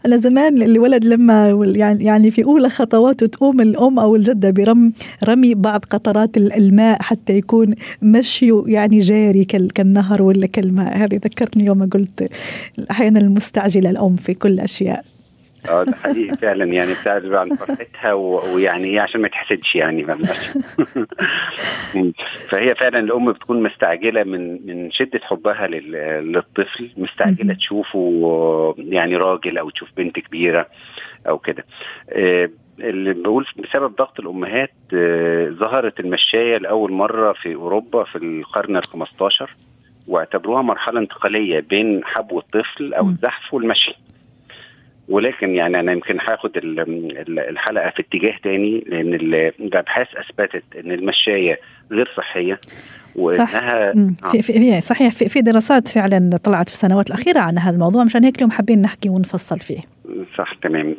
أنا 0.06 0.18
زمان 0.28 0.62
الولد 0.62 1.06
لما 1.06 1.50
يعني 1.76 2.06
يعني 2.06 2.30
في 2.30 2.44
أولى 2.44 2.70
خطواته 2.70 3.28
تقوم 3.28 3.62
الأم 3.62 4.00
أو 4.00 4.16
الجدة 4.16 4.50
برم 4.50 4.94
رمي 5.28 5.54
بعض 5.54 5.86
قطرات 5.86 6.38
الماء 6.38 7.02
حتى 7.02 7.34
يكون 7.34 7.76
مشيه 8.02 8.64
يعني 8.68 9.00
جاري 9.00 9.46
كالنهر 9.46 10.22
ولا 10.22 10.48
كالماء. 10.48 10.98
هذه 10.98 11.16
ذكرتني 11.16 11.66
يوم 11.66 11.90
قلت 11.90 12.32
أحيانا 12.92 13.20
المستعجلة 13.20 13.90
الأم 13.90 14.16
في 14.16 14.34
كل 14.34 14.60
أشياء. 14.60 15.13
آه 15.70 15.84
ده 15.84 15.96
حقيقي 15.96 16.34
فعلا. 16.34 16.66
يعني 16.66 16.94
بتعرف 17.02 17.34
عن 17.34 17.56
فرحتها 17.56 18.14
ويعني 18.14 18.86
إيه 18.86 19.02
عشان 19.02 19.22
ما 19.22 19.28
تحسدش 19.28 19.76
يعني. 19.76 20.04
فهي 22.50 22.76
فعلا 22.76 23.00
الأم 23.00 23.32
بتكون 23.32 23.64
مستعجلة 23.64 24.24
من 24.24 24.68
من 24.68 24.92
شدة 24.92 25.20
حبها 25.24 25.68
للطفل 25.68 26.92
مستعجلة 26.98 27.54
تشوفه 27.54 28.76
يعني 28.78 29.18
راجل 29.18 29.58
أو 29.58 29.70
تشوف 29.70 29.90
بنت 29.98 30.20
كبيرة 30.20 30.68
أو 31.28 31.38
كده. 31.38 31.66
اللي 32.80 33.14
بقول 33.14 33.46
بسبب 33.58 33.96
ضغط 33.96 34.20
الأمهات 34.20 34.74
ظهرت 35.60 36.00
المشاية 36.00 36.58
لأول 36.58 36.92
مرة 36.92 37.34
في 37.34 37.56
أوروبا 37.56 38.04
في 38.04 38.18
القرن 38.18 38.78
ال 38.78 38.86
15 38.86 39.56
واعتبروها 40.08 40.62
مرحلة 40.62 41.00
انتقالية 41.00 41.60
بين 41.60 42.02
حبو 42.06 42.40
الطفل 42.40 42.94
أو 42.94 43.10
الزحف 43.10 43.54
والمشي 43.54 43.96
ولكن 45.14 45.56
يعني 45.56 45.80
أنا 45.80 45.92
يمكن 45.92 46.20
هاخد 46.20 46.52
الحلقة 47.28 47.90
في 47.90 48.00
اتجاه 48.02 48.36
تاني 48.44 48.84
لأن 48.88 49.14
الأبحاث 49.14 50.08
أثبتت 50.16 50.64
إن 50.80 50.92
المشاية 50.92 51.60
غير 51.92 52.10
صحية 52.18 52.60
وانها 53.16 53.94
صح. 54.22 54.32
في 54.32 54.42
في 54.42 54.82
صحيح. 54.82 55.12
في, 55.12 55.30
في 55.30 55.42
دراسات 55.42 55.88
فعلا 55.88 56.38
طلعت 56.44 56.70
في 56.70 56.74
السنوات 56.76 57.08
الأخيرة 57.08 57.40
عن 57.40 57.58
هذا 57.58 57.76
الموضوع. 57.76 58.04
مشان 58.04 58.24
هيك 58.24 58.36
اليوم 58.36 58.52
حابين 58.52 58.82
نحكي 58.82 59.10
ونفصل 59.10 59.60
فيه. 59.60 59.80
صح 60.38 60.54
تمام. 60.54 60.96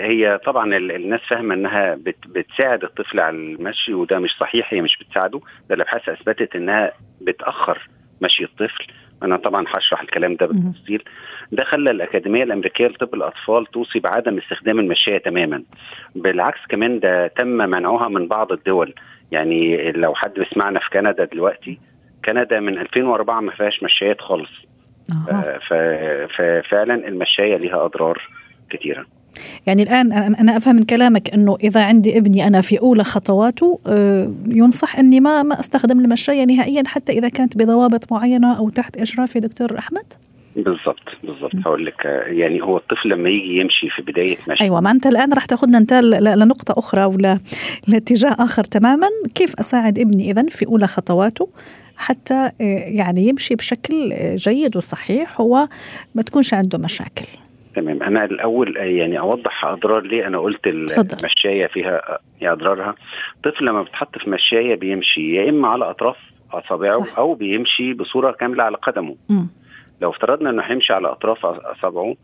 هي 0.00 0.40
طبعا 0.46 0.76
الناس 0.76 1.20
فاهمة 1.28 1.54
إنها 1.54 1.94
بت 1.94 2.16
بتساعد 2.26 2.84
الطفل 2.84 3.20
على 3.20 3.36
المشي 3.36 3.94
وده 3.94 4.18
مش 4.18 4.30
صحيح 4.40 4.74
هي 4.74 4.80
مش 4.80 4.98
بتساعده. 5.00 5.40
ده 5.68 5.74
الأبحاث 5.74 6.08
أثبتت 6.08 6.56
إنها 6.56 6.92
بتأخر 7.20 7.88
مشي 8.20 8.44
الطفل. 8.44 8.86
أنا 9.22 9.36
طبعا 9.36 9.64
هشرح 9.68 10.00
الكلام 10.00 10.36
ده 10.36 10.46
بالتفصيل. 10.46 11.02
ده 11.52 11.64
خلى 11.64 11.90
الأكاديمية 11.90 12.42
الأمريكية 12.42 12.86
لطب 12.86 13.14
الأطفال 13.14 13.66
توصي 13.66 13.98
بعدم 14.00 14.38
استخدام 14.38 14.78
المشاية 14.78 15.18
تماما. 15.18 15.62
بالعكس 16.14 16.60
كمان 16.68 17.00
ده 17.00 17.26
تم 17.26 17.46
منعها 17.48 18.08
من 18.08 18.28
بعض 18.28 18.52
الدول. 18.52 18.94
يعني 19.32 19.92
لو 19.92 20.14
حد 20.14 20.34
بيسمعنا 20.34 20.80
في 20.80 20.90
كندا 20.90 21.24
دلوقتي 21.24 21.78
كندا 22.24 22.60
من 22.60 22.78
2004 22.78 23.40
ما 23.40 23.52
فيهاش 23.52 23.82
مشايات 23.82 24.20
خالص. 24.20 24.50
آه 25.30 25.58
ففعلا 26.28 27.08
المشاية 27.08 27.56
ليها 27.56 27.84
أضرار 27.84 28.22
كثيره 28.70 29.06
يعني 29.66 29.82
الآن 29.82 30.12
أنا 30.12 30.56
أفهم 30.56 30.76
من 30.76 30.84
كلامك 30.84 31.34
أنه 31.34 31.56
إذا 31.62 31.84
عندي 31.84 32.18
ابني 32.18 32.46
أنا 32.46 32.60
في 32.60 32.80
أولى 32.80 33.04
خطواته 33.04 33.78
ينصح 34.48 34.98
أني 34.98 35.20
ما 35.20 35.42
ما 35.42 35.60
أستخدم 35.60 36.00
المشاية 36.00 36.44
نهائيا 36.44 36.82
حتى 36.86 37.12
إذا 37.12 37.28
كانت 37.28 37.56
بضوابط 37.56 38.12
معينة 38.12 38.58
أو 38.58 38.68
تحت 38.68 38.96
إشراف 38.96 39.38
دكتور 39.38 39.78
أحمد؟ 39.78 40.12
بالضبط 40.56 41.08
بالضبط. 41.24 41.66
هقول 41.66 41.86
لك 41.86 42.04
يعني 42.26 42.62
هو 42.62 42.76
الطفل 42.76 43.08
لما 43.08 43.28
يجي 43.28 43.60
يمشي 43.60 43.90
في 43.90 44.02
بداية 44.02 44.36
مشي. 44.48 44.64
أيوه 44.64 44.80
ما 44.80 44.90
أنت 44.90 45.06
الآن 45.06 45.32
راح 45.32 45.44
تاخذنا 45.44 45.78
أنت 45.78 45.92
لنقطة 45.92 46.78
أخرى 46.78 47.04
ولا 47.04 47.38
لاتجاه 47.88 48.36
آخر 48.38 48.64
تماما. 48.64 49.08
كيف 49.34 49.54
أساعد 49.60 49.98
ابني 49.98 50.30
اذا 50.30 50.46
في 50.48 50.66
أولى 50.66 50.86
خطواته 50.86 51.48
حتى 51.96 52.50
يعني 52.60 53.28
يمشي 53.28 53.54
بشكل 53.54 54.14
جيد 54.36 54.76
وصحيح 54.76 55.40
وما 55.40 55.68
تكونش 56.26 56.54
عنده 56.54 56.78
مشاكل؟ 56.78 57.26
تمام. 57.74 58.02
أنا 58.02 58.24
الأول 58.24 58.76
يعني 58.76 59.18
أوضح 59.18 59.64
أضرار 59.64 60.02
ليه 60.02 60.26
أنا 60.26 60.38
قلت 60.38 60.66
المشاية 60.66 61.66
فيها 61.66 62.18
أضرارها. 62.42 62.94
الطفل 63.36 63.64
لما 63.64 63.82
بيتحط 63.82 64.18
في 64.18 64.30
مشاية 64.30 64.74
بيمشي 64.74 65.34
يا 65.34 65.48
إما 65.50 65.68
على 65.68 65.90
أطراف 65.90 66.16
أصابعه 66.52 67.00
صح. 67.00 67.18
أو 67.18 67.34
بيمشي 67.34 67.94
بصورة 67.94 68.32
كاملة 68.32 68.62
على 68.64 68.76
قدمه. 68.76 69.16
م. 69.30 69.46
لو 70.02 70.10
افترضنا 70.10 70.50
إنه 70.50 70.62
هيمشي 70.62 70.92
على 70.92 71.08
أطراف 71.08 71.46
أصابعه 71.46 72.16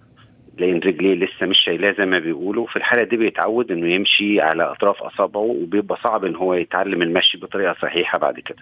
لأن 0.58 0.78
رجليه 0.78 1.14
لسه 1.14 1.46
مش 1.46 1.58
شايلاه 1.64 1.92
زي 1.98 2.06
ما 2.06 2.18
بيقولوا 2.18 2.66
في 2.66 2.76
الحالة 2.76 3.02
دي 3.02 3.16
بيتعود 3.16 3.72
إنه 3.72 3.88
يمشي 3.94 4.40
على 4.40 4.62
أطراف 4.62 5.02
أصابعه 5.02 5.40
وبيبقى 5.42 5.98
صعب 6.02 6.24
إن 6.24 6.36
هو 6.36 6.54
يتعلم 6.54 7.02
المشي 7.02 7.38
بطريقة 7.38 7.76
صحيحة 7.82 8.18
بعد 8.18 8.40
كده. 8.40 8.58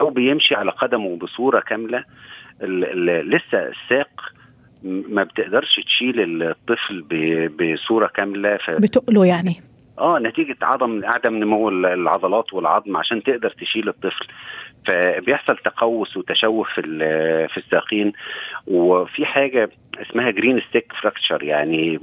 لو 0.00 0.10
بيمشي 0.10 0.54
على 0.54 0.70
قدمه 0.70 1.16
بصورة 1.16 1.60
كاملة 1.60 2.04
لسه 3.22 3.58
الساق 3.68 4.32
ما 4.84 5.22
بتقدرش 5.22 5.80
تشيل 5.86 6.42
الطفل 6.42 7.04
بصورة 7.60 8.06
كاملة 8.06 8.56
ف... 8.56 8.70
بتقله 8.70 9.26
يعني. 9.26 9.56
آه 9.98 10.18
نتيجة 10.18 10.56
عدم 10.62 11.00
عدم 11.04 11.34
نمو 11.34 11.68
العضلات 11.68 12.52
والعظم 12.52 12.96
عشان 12.96 13.22
تقدر 13.22 13.50
تشيل 13.50 13.88
الطفل. 13.88 14.26
فبيحصل 14.86 15.56
تقوس 15.56 16.16
وتشوه 16.16 16.64
في 16.64 16.82
في 17.48 17.56
الساقين. 17.58 18.12
وفي 18.66 19.26
حاجة 19.26 19.70
اسمها 20.00 20.30
green 20.30 20.60
stick 20.68 20.92
fracture 21.02 21.42
يعني 21.42 21.98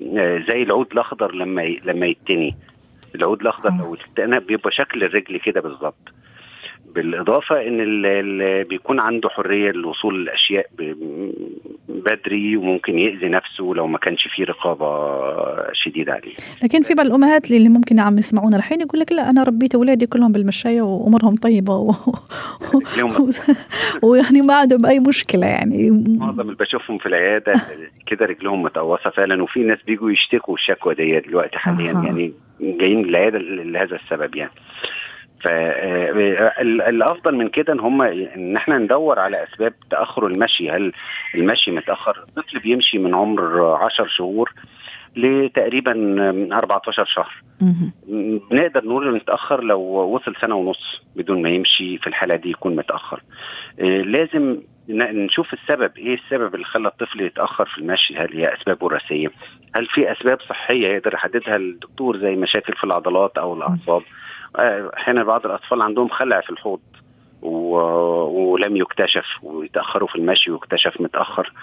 زي 0.48 0.64
العود 0.64 0.88
الأخضر 0.92 1.32
لما 1.36 1.62
لما 1.62 2.06
يتني. 2.06 2.56
العود 3.16 3.42
الأخضر 3.42 3.70
لو 3.70 3.96
اتنى 3.96 4.40
بيبقى 4.40 4.72
شكل 4.72 5.04
الرجل 5.04 5.38
كده 5.40 5.62
بالظبط. 5.62 6.14
بالإضافة 6.96 7.68
إن 7.68 7.82
اللي 7.82 8.64
بيكون 8.64 9.00
عنده 9.00 9.30
حرية 9.30 9.72
للوصول 9.72 10.22
للاشياء 10.22 10.66
بدري 11.90 12.58
وممكن 12.58 13.00
يأذي 13.00 13.30
نفسه 13.30 13.64
لو 13.64 13.88
ما 13.88 13.98
كانش 13.98 14.28
في 14.36 14.44
رقابة 14.44 14.88
شديدة 15.74 16.14
عليه. 16.14 16.36
لكن 16.64 16.82
في 16.82 16.94
بعض 16.94 17.06
الأمهات 17.06 17.52
اللي 17.52 17.70
ممكن 17.70 18.00
عم 18.00 18.18
يسمعونا 18.18 18.58
الحين 18.58 18.82
يقول 18.82 19.00
لك 19.00 19.12
لا 19.12 19.30
أنا 19.30 19.44
ربيت 19.44 19.76
اولادي 19.76 20.06
كلهم 20.06 20.32
بالمشاية 20.32 20.82
وأمورهم 20.82 21.36
طيبة 21.36 21.74
و... 21.76 21.92
ويعني 24.04 24.42
ما 24.42 24.54
عندهم 24.54 24.86
أي 24.86 25.00
مشكلة 25.00 25.48
يعني 25.48 25.92
معظم 26.20 26.42
اللي 26.42 26.56
بشوفهم 26.56 26.98
في 26.98 27.06
العيادة 27.06 27.54
كده 28.08 28.26
رجلهم 28.26 28.64
متقوصة 28.64 29.10
فالا 29.10 29.44
وفي 29.44 29.60
ناس 29.60 29.80
بيجوا 29.88 30.12
يشتكوا 30.12 30.56
الشكوى 30.56 30.96
دي 30.96 31.20
دلوقتي 31.20 31.58
حاليا. 31.58 31.92
يعني 31.92 32.34
جايين 32.60 33.06
العياده 33.06 33.40
لهذا 33.40 33.96
السبب 33.96 34.36
يعني. 34.36 34.52
فالافضل 35.44 37.36
من 37.36 37.50
كده 37.50 37.74
إن 37.74 37.80
هم 37.80 38.02
إن 38.02 38.56
إحنا 38.56 38.78
ندور 38.78 39.20
على 39.20 39.44
أسباب 39.44 39.74
تأخر 39.92 40.28
المشي. 40.28 40.72
هل 40.72 40.92
المشي 41.36 41.72
متأخر؟ 41.72 42.24
الطفل 42.30 42.60
بيمشي 42.60 42.98
من 42.98 43.16
عمر 43.16 43.66
10 43.76 44.08
شهور 44.08 44.54
لتقريبا 45.16 45.92
14 46.58 47.06
شهر. 47.06 47.34
بنقدر 48.52 48.86
نقول 48.86 49.08
إنه 49.08 49.16
متأخر 49.16 49.64
لو 49.64 49.80
وصل 49.82 50.36
سنة 50.42 50.56
ونص 50.56 51.02
بدون 51.16 51.42
ما 51.42 51.50
يمشي 51.50 51.98
في 51.98 52.08
الحالة 52.08 52.36
دي 52.36 52.50
يكون 52.50 52.76
متأخر. 52.76 53.22
لازم 54.04 54.58
نشوف 54.90 55.54
السبب. 55.54 55.92
إيه 55.98 56.14
السبب 56.14 56.56
اللي 56.56 56.66
خلى 56.66 56.88
الطفل 56.88 57.22
يتأخر 57.22 57.66
في 57.66 57.78
المشي؟ 57.78 58.18
هل 58.18 58.34
هي 58.38 58.54
أسباب 58.54 58.84
وراثية؟ 58.84 59.28
هل 59.76 59.86
في 59.86 60.12
أسباب 60.12 60.42
صحية 60.42 60.88
يقدر 60.88 61.14
يحددها 61.14 61.56
الدكتور 61.56 62.18
زي 62.18 62.36
مشاكل 62.36 62.74
في 62.74 62.84
العضلات 62.84 63.38
أو 63.38 63.54
الأعصاب؟ 63.54 64.02
أحيانا 64.56 65.24
بعض 65.24 65.46
الأطفال 65.46 65.82
عندهم 65.82 66.10
خلع 66.10 66.42
في 66.42 66.50
الحوض 66.50 66.80
و... 67.42 67.78
ولم 68.52 68.78
يكتشف 68.78 69.26
ويتأخروا 69.44 70.08
في 70.08 70.16
المشي 70.16 70.52
ويكتشف 70.52 71.02
متأخر. 71.02 71.54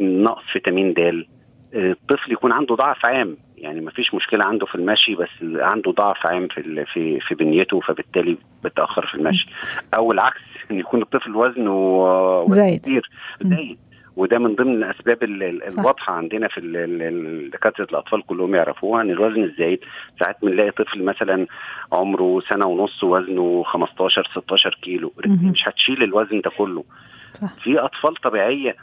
نقص 0.00 0.42
فيتامين 0.52 0.92
د 0.92 1.26
الطفل 1.74 2.32
يكون 2.32 2.52
عنده 2.52 2.74
ضعف 2.74 3.06
عام. 3.06 3.36
يعني 3.56 3.80
ما 3.80 3.90
فيش 3.90 4.14
مشكلة 4.14 4.44
عنده 4.44 4.66
في 4.66 4.74
المشي 4.74 5.14
بس 5.14 5.28
عنده 5.42 5.90
ضعف 5.92 6.26
عام 6.26 6.48
في 6.48 6.84
في 6.84 7.20
في 7.20 7.34
بنيته 7.34 7.80
فبالتالي 7.80 8.36
بتاخر 8.64 9.06
في 9.06 9.14
المشي. 9.14 9.46
أو 9.94 10.12
العكس 10.12 10.40
إن 10.70 10.78
يكون 10.78 11.02
الطفل 11.02 11.36
وزنه 11.36 12.44
زايد. 12.48 13.02
زايد. 13.40 13.78
وده 14.16 14.38
من 14.38 14.54
ضمن 14.54 14.74
الأسباب 14.74 15.22
الواضحة 15.22 16.12
عندنا 16.12 16.48
في 16.48 16.60
دكاترة 17.52 17.84
الأطفال 17.84 18.26
كلهم 18.26 18.54
يعرفوها 18.54 19.02
إن 19.02 19.10
الوزن 19.10 19.44
الزايد 19.44 19.78
ساعات 20.20 20.36
بنلاقي 20.42 20.70
طفل 20.70 21.02
مثلا 21.04 21.46
عمره 21.92 22.40
سنة 22.48 22.66
ونص 22.66 23.04
وزنه 23.04 23.62
15 23.66 24.28
16 24.32 24.78
كيلو. 24.82 25.12
مش 25.50 25.68
هتشيل 25.68 26.02
الوزن 26.02 26.40
ده 26.40 26.50
كله. 26.58 26.84
صح. 27.32 27.52
في 27.62 27.78
أطفال 27.78 28.14
طبيعية 28.14 28.76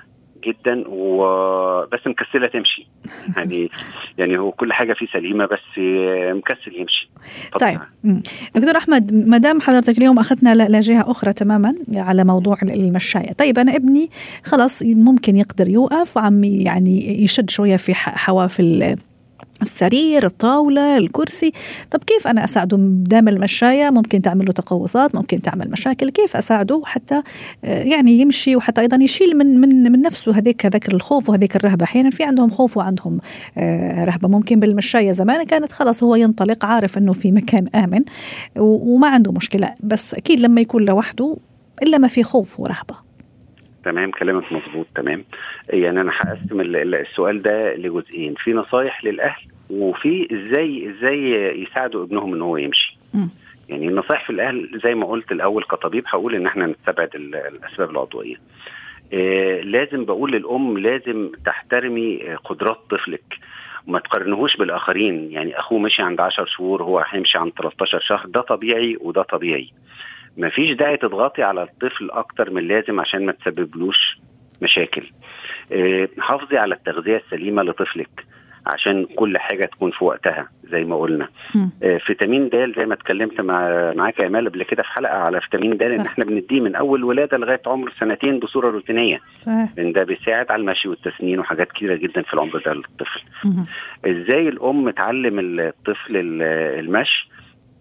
جدا 0.43 0.83
وبس 0.87 1.99
مكسلة 2.07 2.47
تمشي. 2.47 2.87
يعني 3.37 3.69
يعني 4.17 4.37
هو 4.37 4.51
كل 4.51 4.73
حاجة 4.73 4.93
فيه 4.93 5.07
سليمة 5.13 5.45
بس 5.45 5.79
مكسل 6.35 6.75
يمشي. 6.75 7.09
طيب. 7.59 7.79
دكتور 8.55 8.77
أحمد 8.77 9.13
ما 9.13 9.37
دام 9.37 9.61
حضرتك 9.61 9.97
اليوم 9.97 10.19
أخذنا 10.19 10.77
لجهة 10.77 11.11
أخرى 11.11 11.33
تماما 11.33 11.75
على 11.95 12.23
موضوع 12.23 12.57
المشاية. 12.63 13.33
طيب 13.33 13.59
أنا 13.59 13.75
ابني 13.75 14.09
خلاص 14.45 14.83
ممكن 14.83 15.35
يقدر 15.35 15.67
يوقف 15.67 16.17
وعم 16.17 16.43
يعني 16.43 17.23
يشد 17.23 17.49
شوية 17.49 17.77
في 17.77 17.93
حواف 17.93 18.59
السرير 19.61 20.25
الطاولة 20.25 20.97
الكرسي. 20.97 21.51
طب 21.91 22.03
كيف 22.03 22.27
أنا 22.27 22.43
أساعده 22.43 22.77
دام 22.79 23.27
المشاية؟ 23.27 23.89
ممكن 23.89 24.21
تعمل 24.21 24.45
له 24.45 24.51
تقوسات 24.51 25.15
ممكن 25.15 25.41
تعمل 25.41 25.71
مشاكل. 25.71 26.09
كيف 26.09 26.37
أساعده 26.37 26.81
حتى 26.85 27.21
يعني 27.63 28.11
يمشي 28.19 28.55
وحتى 28.55 28.81
أيضا 28.81 28.97
يشيل 29.03 29.37
من 29.37 29.61
من 29.61 29.91
من 29.91 30.01
نفسه 30.01 30.37
هذيك 30.37 30.65
هذاك 30.65 30.93
الخوف 30.93 31.29
وهذيك 31.29 31.55
الرهبة؟ 31.55 31.83
أحيانا 31.83 32.09
في 32.09 32.23
عندهم 32.23 32.49
خوف 32.49 32.77
وعندهم 32.77 33.19
رهبة. 33.97 34.27
ممكن 34.27 34.59
بالمشاية 34.59 35.11
زمان 35.11 35.43
كانت 35.43 35.71
خلاص 35.71 36.03
هو 36.03 36.15
ينطلق 36.15 36.65
عارف 36.65 36.97
أنه 36.97 37.13
في 37.13 37.31
مكان 37.31 37.67
آمن 37.67 38.01
وما 38.57 39.07
عنده 39.07 39.31
مشكلة. 39.31 39.73
بس 39.83 40.13
أكيد 40.13 40.39
لما 40.39 40.61
يكون 40.61 40.85
لوحده 40.85 41.37
إلا 41.83 41.97
ما 41.97 42.07
في 42.07 42.23
خوف 42.23 42.59
ورهبة. 42.59 43.08
تمام 43.89 44.11
كلامك 44.11 44.51
مظبوط 44.51 44.87
تمام. 44.95 45.23
يعني 45.69 46.01
أنا 46.01 46.11
هقسم 46.15 46.61
السؤال 46.61 47.41
ده 47.41 47.75
لجزئين 47.75 48.33
في 48.37 48.53
نصايح 48.53 49.03
للأهل 49.05 49.41
وفي 49.69 50.27
إزاي 50.33 50.89
إزاي 50.89 51.31
يساعدوا 51.63 52.03
ابنهم 52.03 52.33
إن 52.33 52.41
هو 52.41 52.57
يمشي. 52.57 52.97
م. 53.13 53.27
يعني 53.69 53.87
النصائح 53.87 54.23
في 54.25 54.29
الأهل 54.29 54.79
زي 54.83 54.95
ما 54.95 55.05
قلت 55.05 55.31
الأول 55.31 55.63
كطبيب 55.63 56.03
هقول 56.07 56.35
إن 56.35 56.45
إحنا 56.45 56.65
نستبعد 56.67 57.09
الأسباب 57.15 57.89
العضوية. 57.89 58.35
آه 59.13 59.61
لازم 59.61 60.05
بقول 60.05 60.31
للأم 60.31 60.77
لازم 60.77 61.29
تحترمي 61.45 62.17
قدرات 62.43 62.79
طفلك. 62.89 63.37
وما 63.87 63.99
تقارنهوش 63.99 64.57
بالآخرين 64.57 65.31
يعني 65.31 65.59
أخوه 65.59 65.79
مشي 65.79 66.01
عند 66.01 66.19
10 66.21 66.45
شهور 66.45 66.83
هو 66.83 67.05
هيمشي 67.09 67.37
عند 67.37 67.51
13 67.51 67.99
شهر 67.99 68.25
ده 68.27 68.41
طبيعي 68.41 68.97
وده 69.01 69.21
طبيعي. 69.21 69.71
ما 69.71 69.77
فيش 70.49 70.71
داعي 70.77 70.97
تضغطي 70.97 71.43
على 71.43 71.63
الطفل 71.63 72.11
أكتر 72.11 72.51
من 72.51 72.57
اللازم 72.57 72.99
عشان 72.99 73.25
ما 73.25 73.31
تسببلوش 73.31 74.19
مشاكل. 74.61 75.11
آه 75.71 76.09
حافظي 76.19 76.57
على 76.57 76.75
التغذية 76.75 77.17
السليمة 77.17 77.63
لطفلك 77.63 78.25
عشان 78.67 79.05
كل 79.05 79.37
حاجة 79.37 79.65
تكون 79.65 79.91
في 79.91 80.03
وقتها 80.03 80.49
زي 80.63 80.83
ما 80.83 80.95
قلنا. 80.99 81.29
آه 81.83 81.97
فيتامين 81.97 82.49
د 82.49 82.73
زي 82.77 82.85
ما 82.85 82.93
اتكلمت 82.93 83.41
مع 83.41 83.69
معاك 83.95 84.19
يا 84.19 84.27
امال 84.27 84.49
قبل 84.49 84.63
كده 84.63 84.83
في 84.83 84.89
حلقة 84.89 85.13
على 85.17 85.41
فيتامين 85.41 85.77
د 85.77 85.83
ان 85.83 86.05
إحنا 86.05 86.25
بنديه 86.25 86.59
من 86.61 86.75
أول 86.75 87.03
ولادة 87.03 87.37
لغاية 87.37 87.61
عمر 87.65 87.91
سنتين 87.99 88.39
بصورة 88.39 88.69
روتينية. 88.69 89.19
لأن 89.77 89.91
ده 89.91 90.03
بيساعد 90.03 90.51
على 90.51 90.59
المشي 90.61 90.87
والتسنين 90.89 91.39
وحاجات 91.39 91.71
كتيرة 91.71 91.95
جدا 91.95 92.21
في 92.21 92.33
العمر 92.33 92.61
ده 92.65 92.73
للطفل. 92.73 93.21
إزاي 94.05 94.49
الأم 94.49 94.89
تعلم 94.89 95.59
الطفل 95.59 96.15
المشي؟ 96.79 97.29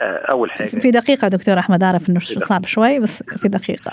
أول 0.03 0.51
حاجة. 0.51 0.67
في 0.69 0.91
دقيقة 0.91 1.29
دكتور 1.29 1.59
أحمد 1.59 1.83
أعرف 1.83 2.11
إنه 2.11 2.21
صعب 2.21 2.67
شوي 2.67 3.01
بس 3.01 3.23
في 3.23 3.49
دقيقة. 3.49 3.93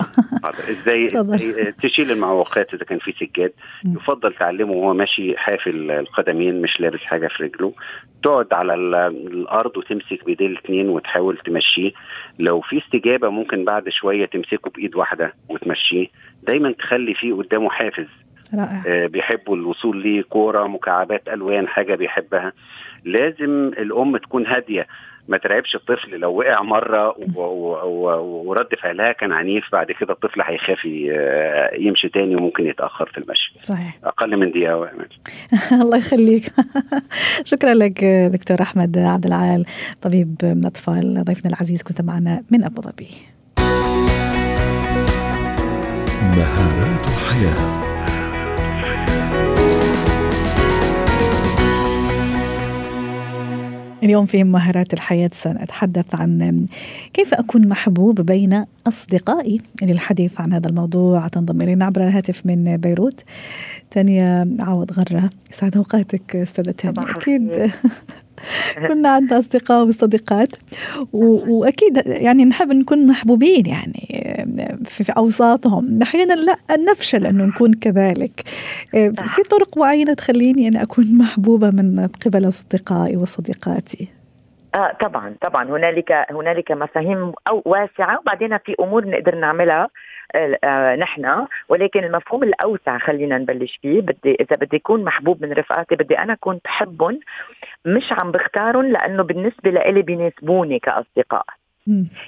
إزاي 0.69 1.07
تشيل 1.83 2.11
المعوقات 2.11 2.73
إذا 2.73 2.83
كان 2.83 2.99
في 2.99 3.13
سجاد؟ 3.19 3.53
يفضل 3.85 4.33
تعلمه 4.33 4.71
وهو 4.71 4.93
ماشي 4.93 5.37
حافي 5.37 5.69
القدمين 5.69 6.61
مش 6.61 6.81
لابس 6.81 6.99
حاجة 6.99 7.27
في 7.27 7.43
رجله. 7.43 7.73
تقعد 8.23 8.53
على 8.53 8.73
الأرض 9.07 9.77
وتمسك 9.77 10.25
بإيديه 10.25 10.47
الاثنين 10.47 10.89
وتحاول 10.89 11.37
تمشيه. 11.37 11.91
لو 12.39 12.61
في 12.61 12.77
استجابة 12.77 13.29
ممكن 13.29 13.65
بعد 13.65 13.89
شوية 13.89 14.25
تمسكه 14.25 14.71
بإيد 14.75 14.95
واحدة 14.95 15.33
وتمشيه. 15.49 16.07
دايما 16.43 16.71
تخلي 16.71 17.13
فيه 17.13 17.33
قدامه 17.33 17.69
حافز. 17.69 18.07
رائع. 18.53 18.83
آه 18.87 19.07
بيحبوا 19.07 19.55
الوصول 19.55 20.03
ليه 20.03 20.21
كورة 20.21 20.67
مكعبات 20.67 21.27
ألوان 21.27 21.67
حاجة 21.67 21.95
بيحبها. 21.95 22.53
لازم 23.05 23.71
الأم 23.77 24.17
تكون 24.17 24.47
هادية. 24.47 24.87
ما 25.27 25.37
ترعبش 25.37 25.75
الطفل 25.75 26.19
لو 26.19 26.39
وقع 26.39 26.61
مرة 26.61 27.15
ورد 28.19 28.67
فعلها 28.81 29.11
كان 29.11 29.31
عنيف 29.31 29.63
بعد 29.71 29.91
كده 29.91 30.13
الطفل 30.13 30.41
هيخاف 30.41 30.85
يمشي 31.79 32.09
تاني 32.09 32.35
وممكن 32.35 32.65
يتأخر 32.67 33.05
في 33.05 33.17
المشي. 33.17 33.53
صحيح. 33.61 33.97
أقل 34.03 34.37
من 34.37 34.49
دقيقة. 34.49 34.89
الله 35.81 35.97
يخليك. 35.97 36.43
شكرا 37.51 37.73
لك 37.73 38.05
دكتور 38.05 38.61
أحمد 38.61 38.97
عبد 38.97 39.25
العال 39.25 39.65
طبيب 40.01 40.35
من 40.43 40.59
الاطفال 40.59 41.23
ضيفنا 41.23 41.51
العزيز 41.51 41.83
كنت 41.83 42.01
معنا 42.01 42.43
من 42.51 42.63
أبو 42.63 42.81
ظبي. 42.81 43.07
مهارات 46.37 47.05
حياة. 47.05 47.84
اليوم 54.05 54.25
في 54.25 54.43
مهارات 54.43 54.93
الحياة 54.93 55.29
سنتحدث 55.33 56.15
عن 56.15 56.65
كيف 57.13 57.33
أكون 57.33 57.67
محبوب 57.67 58.21
بين 58.21 58.65
أصدقائي. 58.87 59.61
للحديث 59.81 60.41
عن 60.41 60.53
هذا 60.53 60.69
الموضوع 60.69 61.27
تنضم 61.27 61.61
إلينا 61.61 61.85
عبر 61.85 62.07
الهاتف 62.07 62.45
من 62.45 62.77
بيروت. 62.77 63.23
تانيا 63.91 64.57
عوض 64.59 64.91
غرة 64.91 65.29
يسعد 65.51 65.77
أوقاتك 65.77 66.35
أستاذة 66.35 66.71
تانيا 66.71 67.11
أكيد. 67.11 67.51
كنا 68.87 69.09
عندنا 69.09 69.39
أصدقاء 69.39 69.85
وصديقات 69.85 70.49
وأكيد 71.13 72.01
يعني 72.05 72.45
نحب 72.45 72.67
نكون 72.67 73.07
محبوبين 73.07 73.65
يعني 73.65 74.25
في 74.85 75.13
أوساطهم. 75.17 75.99
أحيانا 76.01 76.33
لا 76.33 76.55
نفشل 76.91 77.25
أنه 77.25 77.45
نكون 77.45 77.73
كذلك. 77.73 78.41
في 79.25 79.43
طرق 79.49 79.77
معينة 79.77 80.13
تخليني 80.13 80.67
أنا 80.67 80.81
أكون 80.81 81.17
محبوبة 81.17 81.69
من 81.69 82.09
قبل 82.25 82.47
أصدقائي 82.47 83.17
وصديقاتي؟ 83.17 84.07
آه 84.75 84.97
طبعا 85.01 85.35
طبعا. 85.41 85.63
هنالك 85.69 86.11
هنالك 86.31 86.71
مفاهيم 86.71 87.33
أو 87.47 87.61
واسعة 87.65 88.19
وبعدين 88.19 88.57
في 88.57 88.75
أمور 88.79 89.09
نقدر 89.09 89.35
نعملها. 89.35 89.89
نحن. 90.99 91.45
ولكن 91.69 92.03
المفهوم 92.03 92.43
الأوسع 92.43 92.97
خلينا 92.97 93.37
نبلش 93.37 93.79
فيه 93.81 94.01
بدي 94.01 94.35
إذا 94.39 94.55
بدي 94.55 94.77
أكون 94.77 95.03
محبوب 95.03 95.41
من 95.45 95.51
رفقاتي 95.51 95.95
بدي 95.95 96.19
أنا 96.19 96.33
أكون 96.33 96.59
بحبهم 96.65 97.19
مش 97.85 98.11
عم 98.11 98.31
بختارهم 98.31 98.85
لأنه 98.85 99.23
بالنسبة 99.23 99.71
لإلي 99.71 100.01
بيناسبوني 100.01 100.79
كأصدقاء. 100.79 101.45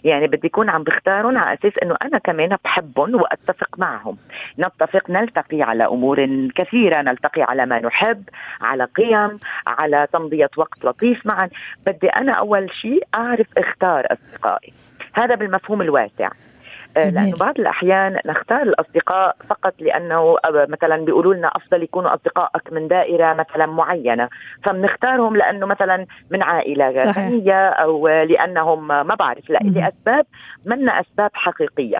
يعني 0.04 0.28
بدي 0.28 0.48
يكون 0.48 0.70
عم 0.70 0.84
بختارهم 0.84 1.38
على 1.38 1.58
أساس 1.60 1.74
إنه 1.84 1.96
أنا 2.02 2.18
كمان 2.18 2.58
بحبهم 2.64 3.16
وأتفق 3.16 3.80
معهم. 3.80 4.18
نتفق 4.60 5.10
نلتقي 5.10 5.62
على 5.62 5.86
أمور 5.86 6.50
كثيرة 6.56 7.02
نلتقي 7.02 7.42
على 7.42 7.66
ما 7.66 7.80
نحب 7.80 8.24
على 8.62 8.84
قيم 8.84 9.38
على 9.68 10.08
تمضية 10.14 10.50
وقت 10.58 10.86
لطيف 10.86 11.28
معا. 11.28 11.50
بدي 11.86 12.08
أنا 12.08 12.32
أول 12.32 12.74
شيء 12.74 13.04
أعرف 13.16 13.48
اختار 13.58 14.08
أصدقائي. 14.12 14.74
هذا 15.14 15.36
بالمفهوم 15.36 15.82
الواسع. 15.82 16.28
آه، 16.28 16.47
لأنه 16.96 17.38
بعض 17.40 17.60
الأحيان 17.60 18.20
نختار 18.26 18.62
الأصدقاء 18.62 19.36
فقط 19.50 19.74
لأنه 19.80 20.36
مثلا 20.54 21.06
بيقولوا 21.06 21.34
لنا 21.34 21.48
أفضل 21.48 21.84
يكونوا 21.84 22.14
أصدقائك 22.14 22.74
من 22.74 22.88
دائرة 22.88 23.34
مثلا 23.34 23.66
معينة 23.66 24.30
فبنختارهم 24.64 25.38
لأنه 25.38 25.66
مثلا 25.66 26.06
من 26.32 26.44
عائلة 26.44 26.90
غنيه 26.90 27.70
أو 27.70 28.08
لأنهم 28.08 28.88
ما 28.88 29.16
بعرف 29.16 29.50
لا 29.50 29.60
لاسباب 29.64 30.26
منا 30.66 31.02
أسباب 31.02 31.32
حقيقية. 31.34 31.98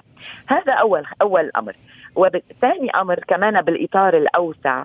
هذا 0.48 0.74
أول 0.74 1.04
أول 1.22 1.52
أمر. 1.58 1.76
وثاني 2.16 2.90
أمر 2.96 3.20
كمان 3.28 3.62
بالإطار 3.62 4.18
الأوسع 4.18 4.84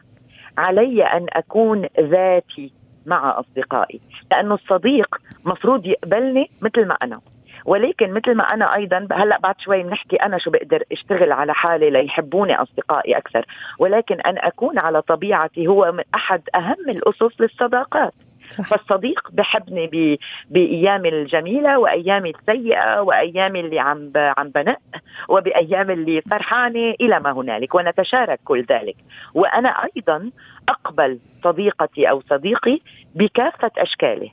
علي 0.58 1.02
أن 1.02 1.26
أكون 1.32 1.88
ذاتي 2.00 2.72
مع 3.06 3.40
أصدقائي 3.40 4.00
لأنه 4.30 4.54
الصديق 4.54 5.16
مفروض 5.44 5.86
يقبلني 5.86 6.50
مثل 6.62 6.86
ما 6.86 6.96
أنا. 7.02 7.20
ولكن 7.64 8.12
مثل 8.12 8.34
ما 8.34 8.44
أنا 8.44 8.74
أيضا 8.74 9.08
هلأ 9.12 9.38
بعد 9.38 9.60
شوي 9.60 9.82
بنحكي 9.82 10.16
أنا 10.16 10.38
شو 10.38 10.50
بقدر 10.50 10.82
أشتغل 10.92 11.32
على 11.32 11.54
حالي 11.54 11.90
ليحبوني 11.90 12.54
أصدقائي 12.54 13.16
أكثر. 13.16 13.46
ولكن 13.78 14.20
أن 14.20 14.38
أكون 14.38 14.78
على 14.78 15.02
طبيعتي 15.02 15.66
هو 15.66 15.92
من 15.92 16.04
أحد 16.14 16.42
أهم 16.54 16.88
الأسس 16.88 17.40
للصداقات. 17.40 18.12
صح. 18.48 18.68
فالصديق 18.68 19.28
بحبني 19.32 20.18
بأيامي 20.50 21.08
الجميلة 21.08 21.78
وأيامي 21.78 22.30
السيئة 22.30 23.00
وأيامي 23.00 23.60
اللي 23.60 23.78
عم 23.80 24.12
عم 24.16 24.48
بنق 24.48 24.78
وبأيام 25.28 25.90
اللي 25.90 26.20
فرحانة 26.20 26.94
إلى 27.00 27.20
ما 27.20 27.32
هنالك 27.32 27.74
ونتشارك 27.74 28.40
كل 28.44 28.64
ذلك. 28.70 28.96
وأنا 29.34 29.68
أيضا 29.68 30.30
أقبل 30.68 31.18
صديقتي 31.44 32.10
أو 32.10 32.22
صديقي 32.30 32.80
بكافة 33.14 33.70
اشكاله 33.78 34.30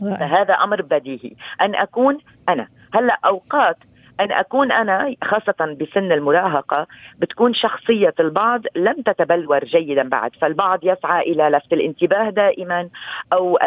فهذا 0.00 0.54
أمر 0.54 0.82
بديهي. 0.82 1.32
أن 1.60 1.74
أكون 1.74 2.18
أنا. 2.48 2.68
هلأ 2.94 3.18
أوقات 3.24 3.76
أن 4.20 4.32
أكون 4.32 4.72
أنا 4.72 5.14
خاصة 5.24 5.76
بسن 5.80 6.12
المراهقه 6.12 6.86
بتكون 7.18 7.54
شخصية 7.54 8.14
البعض 8.20 8.62
لم 8.76 9.02
تتبلور 9.02 9.64
جيدا 9.64 10.08
بعد 10.08 10.30
فالبعض 10.40 10.78
يسعى 10.82 11.32
إلى 11.32 11.48
لفت 11.48 11.72
الانتباه 11.72 12.30
دائما 12.30 12.88
أو 13.32 13.58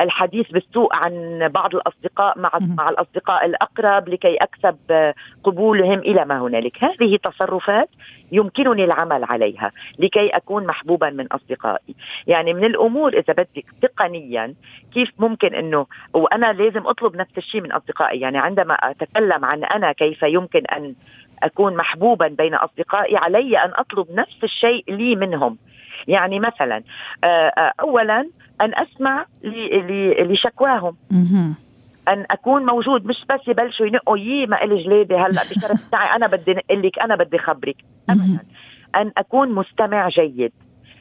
الحديث 0.00 0.50
بالسوء 0.50 0.94
عن 0.94 1.48
بعض 1.54 1.74
الأصدقاء 1.74 2.38
مع 2.38 2.50
مع 2.60 2.88
الأصدقاء 2.88 3.46
الأقرب 3.46 4.08
لكي 4.08 4.36
أكسب 4.36 4.76
قبولهم 5.44 5.98
إلى 5.98 6.24
ما 6.24 6.40
هنالك. 6.40 6.84
هذه 6.84 7.16
تصرفات 7.16 7.88
يمكنني 8.32 8.84
العمل 8.84 9.24
عليها 9.24 9.72
لكي 9.98 10.28
أكون 10.28 10.66
محبوبا 10.66 11.10
من 11.10 11.26
أصدقائي. 11.26 11.94
يعني 12.26 12.54
من 12.54 12.64
الأمور 12.64 13.12
إذا 13.12 13.32
بدك 13.32 13.64
تقنيا 13.82 14.54
كيف 14.94 15.10
ممكن 15.18 15.54
إنه 15.54 15.86
وأنا 16.14 16.52
لازم 16.52 16.86
أطلب 16.86 17.16
نفس 17.16 17.38
الشيء 17.38 17.60
من 17.60 17.72
أصدقائي 17.72 18.20
يعني 18.20 18.38
عندما 18.38 18.74
أتكلم 18.74 19.44
عن 19.44 19.64
أنا 19.74 19.92
كيف 19.92 20.22
يمكن 20.22 20.66
أن 20.66 20.94
أكون 21.42 21.76
محبوبا 21.76 22.28
بين 22.28 22.54
أصدقائي 22.54 23.16
علي 23.16 23.58
أن 23.58 23.72
أطلب 23.74 24.06
نفس 24.10 24.44
الشيء 24.44 24.84
لي 24.88 25.16
منهم. 25.16 25.58
يعني 26.08 26.40
مثلا 26.40 26.82
آه، 27.24 27.26
آه، 27.26 27.72
اولا 27.80 28.20
أن 28.60 28.74
أسمع 28.74 29.26
لشكواهم. 30.20 30.96
أن 32.08 32.26
أكون 32.30 32.66
موجود 32.66 33.06
مش 33.06 33.24
بس 33.30 33.48
يبلشوا 33.48 33.86
ينقوا 33.86 34.18
يي 34.18 34.46
ما 34.46 34.64
الي 34.64 34.82
جليده 34.82 35.26
هلأ 35.26 35.42
بشرف 35.42 35.90
تاعي 35.90 36.16
أنا 36.16 36.26
بدي 36.26 36.54
نقول 36.54 36.82
لك 36.82 36.98
أنا 36.98 37.16
بدي 37.16 37.38
خبرك. 37.38 37.76
ابدا. 38.10 38.38
أن 38.96 39.12
أكون 39.16 39.52
مستمع 39.52 40.08
جيد. 40.08 40.52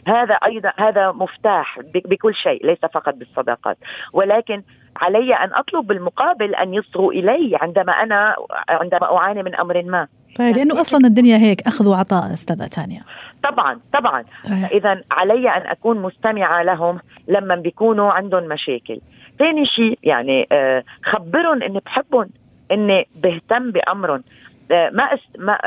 هذا 0.07 0.33
أيضا 0.33 0.73
هذا 0.77 1.11
مفتاح 1.11 1.79
بكل 1.93 2.35
شيء 2.35 2.65
ليس 2.65 2.79
فقط 2.79 3.13
بالصداقات. 3.13 3.77
ولكن 4.13 4.63
علي 5.01 5.33
أن 5.33 5.53
أطلب 5.53 5.87
بالمقابل 5.87 6.55
أن 6.55 6.73
يصغوا 6.73 7.11
إلي 7.11 7.57
عندما 7.61 7.91
أنا 7.91 8.35
عندما 8.69 9.17
أعاني 9.17 9.43
من 9.43 9.55
أمر 9.55 9.83
ما. 9.83 10.07
طيب 10.37 10.57
لأنه 10.57 10.81
أصلا 10.81 11.07
الدنيا 11.07 11.37
هيك 11.37 11.67
أخذ 11.67 11.87
وعطاء 11.87 12.33
أستاذة 12.33 12.67
تانيا 12.67 13.01
طبعا 13.43 13.79
طبعا. 13.93 14.23
طيب. 14.49 14.63
اذا 14.63 15.01
علي 15.11 15.49
أن 15.49 15.61
أكون 15.67 16.01
مستمعة 16.01 16.63
لهم 16.63 16.99
لما 17.27 17.55
بيكونوا 17.55 18.11
عندهم 18.11 18.43
مشاكل. 18.43 18.99
ثاني 19.39 19.65
شيء 19.65 19.99
يعني 20.03 20.47
آه 20.51 20.83
خبرهم 21.03 21.63
إني 21.63 21.79
بحبهم 21.85 22.29
إني 22.71 23.07
بهتم 23.15 23.71
بأمرهم. 23.71 24.23
آه، 24.71 24.89
ما, 24.89 25.03
أس... 25.03 25.19
ما 25.37 25.57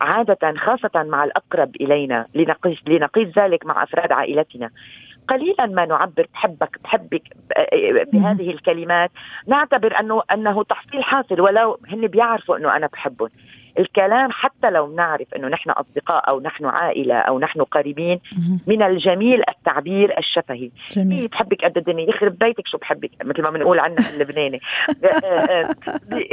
عادة 0.00 0.54
خاصة 0.56 0.90
مع 0.94 1.24
الأقرب 1.24 1.76
إلينا 1.80 2.26
لنقيس 2.34 2.78
لنقيس 2.86 3.28
ذلك 3.38 3.66
مع 3.66 3.82
أفراد 3.82 4.12
عائلتنا. 4.12 4.70
قليلا 5.30 5.66
ما 5.66 5.86
نعبر 5.86 6.26
بحبك 6.34 6.78
بحبك 6.84 7.22
بهذه 8.12 8.50
الكلمات. 8.50 9.10
نعتبر 9.46 10.00
انه 10.00 10.22
أنه 10.32 10.62
تحصيل 10.62 11.04
حاصل 11.04 11.40
ولو 11.40 11.78
هن 11.90 12.06
بيعرفوا 12.06 12.56
أنه 12.56 12.76
أنا 12.76 12.86
بحبهم. 12.86 13.30
الكلام 13.78 14.30
حتى 14.32 14.70
لو 14.70 14.94
نعرف 14.94 15.34
إنه 15.36 15.48
نحن 15.48 15.70
أصدقاء 15.70 16.28
أو 16.28 16.40
نحن 16.40 16.64
عائلة 16.66 17.14
أو 17.14 17.38
نحن 17.38 17.62
قريبين 17.62 18.20
من 18.66 18.82
الجميل 18.82 19.42
التعبير 19.48 20.18
الشفهي. 20.18 20.70
جميل. 20.92 21.28
بحبك 21.28 21.64
قد 21.64 21.76
الدنيا. 21.76 22.08
يخرب 22.08 22.38
بيتك 22.38 22.66
شو 22.66 22.78
بحبك؟ 22.78 23.10
مثل 23.24 23.42
ما 23.42 23.50
بنقول 23.50 23.78
عنها 23.78 24.10
اللبناني. 24.14 24.60
آه، 25.04 25.26
آه، 25.26 25.74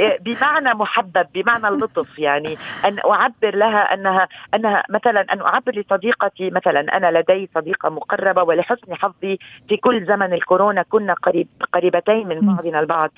آه، 0.00 0.18
بمعنى 0.20 0.74
محبب 0.74 1.26
بمعنى 1.34 1.68
اللطف 1.68 2.18
يعني. 2.18 2.56
أن 2.84 2.98
أعبر 3.10 3.56
لها 3.56 3.94
أنها 3.94 4.28
أنها 4.54 4.84
مثلا 4.90 5.32
أن 5.32 5.40
أعبر 5.40 5.72
لصديقتي 5.72 6.50
مثلا. 6.50 6.96
أنا 6.96 7.18
لدي 7.18 7.50
صديقة 7.54 7.88
مقربة 7.88 8.42
ولحسن 8.42 8.94
حظي 8.94 9.38
في 9.68 9.76
كل 9.76 10.06
زمن 10.06 10.32
الكورونا. 10.32 10.82
كنا 10.82 11.12
قريب 11.12 11.48
قريبتين 11.72 12.28
من 12.28 12.40
بعضنا 12.40 12.80
البعض. 12.80 13.10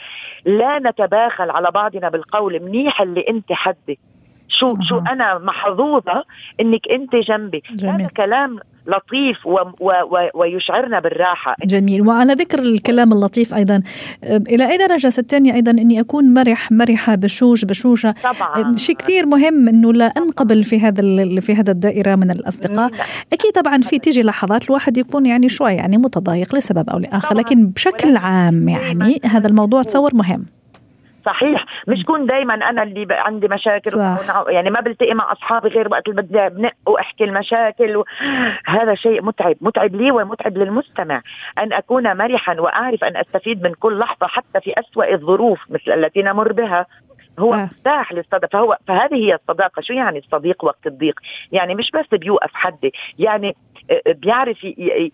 لا 0.45 0.79
نتباخل 0.79 1.51
على 1.51 1.71
بعضنا 1.71 2.09
بالقول. 2.09 2.61
منيح 2.61 3.01
اللي 3.01 3.25
انت 3.29 3.53
حدك 3.53 3.99
شو 4.59 4.71
أه. 4.71 4.79
شو 4.89 4.99
أنا 4.99 5.39
محظوظة 5.39 6.25
إنك 6.61 6.81
أنت 6.91 7.17
جنبي. 7.17 7.63
جميل. 7.75 7.95
هذا 7.95 8.09
كلام 8.17 8.59
لطيف 8.87 9.47
و 9.47 9.59
و 9.81 9.91
و 10.11 10.29
ويشعرنا 10.35 11.01
بالراحة. 11.01 11.55
جميل. 11.65 12.09
وعلى 12.09 12.33
ذكر 12.33 12.59
الكلام 12.59 13.13
اللطيف 13.13 13.55
أيضا 13.55 13.83
إلى 14.25 14.71
أي 14.71 14.77
درجة 14.79 15.09
ستاني 15.09 15.55
أيضا 15.55 15.71
أني 15.71 16.01
أكون 16.01 16.35
مرح 16.35 16.73
مرحة 16.73 17.15
بشوش 17.15 17.65
بشوشة؟ 17.65 18.15
طبعا. 18.25 18.73
شيء 18.77 18.97
كثير 18.97 19.27
مهم 19.27 19.69
أنه 19.69 19.93
لا 19.93 20.07
أنقبل 20.07 20.65
في 20.65 20.81
هذا 20.81 21.03
في 21.41 21.55
هذا 21.55 21.73
الدائرة 21.73 22.15
من 22.15 22.31
الأصدقاء. 22.31 22.91
أكيد 23.33 23.53
طبعا 23.55 23.81
في 23.81 23.99
تيجي 23.99 24.23
لحظات 24.23 24.67
الواحد 24.69 24.97
يكون 24.97 25.27
يعني 25.27 25.49
شوي 25.49 25.73
يعني 25.73 25.99
متضايق 25.99 26.55
لسبب 26.55 26.91
أو 26.91 26.99
لآخر 26.99 27.37
لكن 27.37 27.67
بشكل 27.67 28.17
عام 28.17 28.69
يعني 28.69 29.21
هذا 29.25 29.49
الموضوع 29.49 29.83
تصور 29.83 30.15
مهم. 30.15 30.47
صحيح. 31.27 31.65
مش 31.89 32.05
كون 32.05 32.27
دائما 32.27 32.55
أنا 32.55 32.83
اللي 32.83 33.07
عندي 33.11 33.49
مشاكل 33.49 33.91
صح. 33.91 34.45
يعني 34.49 34.71
ما 34.71 34.81
بلتقي 34.81 35.15
مع 35.15 35.33
أصحابي 35.33 35.69
غير 35.69 35.89
وقت 35.89 36.09
اللي 36.09 36.23
بدي 36.23 36.49
بنق 36.49 36.73
وأحكي 36.87 37.25
المشاكل 37.25 37.97
و... 37.97 38.05
هذا 38.67 38.95
شيء 38.95 39.23
متعب 39.23 39.57
متعب 39.61 39.95
لي 39.95 40.11
ومتعب 40.11 40.59
للمستمع. 40.59 41.23
أن 41.59 41.73
أكون 41.73 42.17
مرحا 42.17 42.61
وأعرف 42.61 43.05
أن 43.05 43.17
أستفيد 43.17 43.63
من 43.63 43.75
كل 43.75 43.99
لحظة 43.99 44.27
حتى 44.27 44.61
في 44.61 44.75
أسوأ 44.81 45.15
الظروف 45.15 45.61
مثل 45.71 45.93
التي 45.93 46.23
نمر 46.23 46.53
بها. 46.53 46.87
هو 47.39 47.55
آه. 47.55 47.65
مفتاح 47.65 48.13
للصداقة. 48.13 48.49
فهو 48.53 48.79
فهذه 48.89 49.15
هي 49.15 49.35
الصداقة. 49.35 49.83
شو 49.83 49.93
يعني 49.93 50.19
الصديق 50.19 50.65
وقت 50.65 50.87
الضيق؟ 50.87 51.21
يعني 51.53 51.75
مش 51.75 51.91
بس 51.91 52.19
بيوقف 52.19 52.51
حدي. 52.55 52.93
يعني 53.19 53.57
بيعرف 54.07 54.59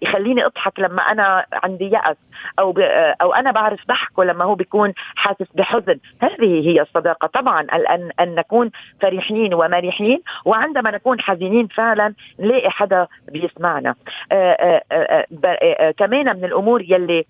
يخليني 0.02 0.46
اضحك 0.46 0.80
لما 0.80 1.02
أنا 1.02 1.46
عندي 1.52 1.90
يأس 1.90 2.16
أو 2.58 2.74
أو 3.22 3.34
أنا 3.34 3.50
بعرف 3.50 3.86
ضحكه 3.88 4.24
لما 4.24 4.44
هو 4.44 4.54
بيكون 4.54 4.92
حاسس 5.16 5.46
بحزن. 5.54 5.98
هذه 6.22 6.68
هي 6.68 6.80
الصداقة. 6.80 7.26
طبعا 7.26 7.60
ان 7.60 8.10
أن 8.20 8.34
نكون 8.34 8.70
فرحين 9.00 9.54
ومرحين 9.54 10.22
وعندما 10.44 10.90
نكون 10.90 11.20
حزينين 11.20 11.66
فعلا 11.66 12.14
نلاقي 12.40 12.70
حدا 12.70 13.06
بيسمعنا. 13.28 13.94
كمان 15.98 16.36
من 16.36 16.44
الأمور 16.44 16.82
يلي 16.82 17.26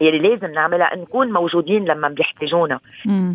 يلي 0.00 0.18
لازم 0.18 0.52
نعملها 0.52 0.96
نكون 0.96 1.32
موجودين 1.32 1.84
لما 1.84 2.08
بيحتاجونا 2.08 2.80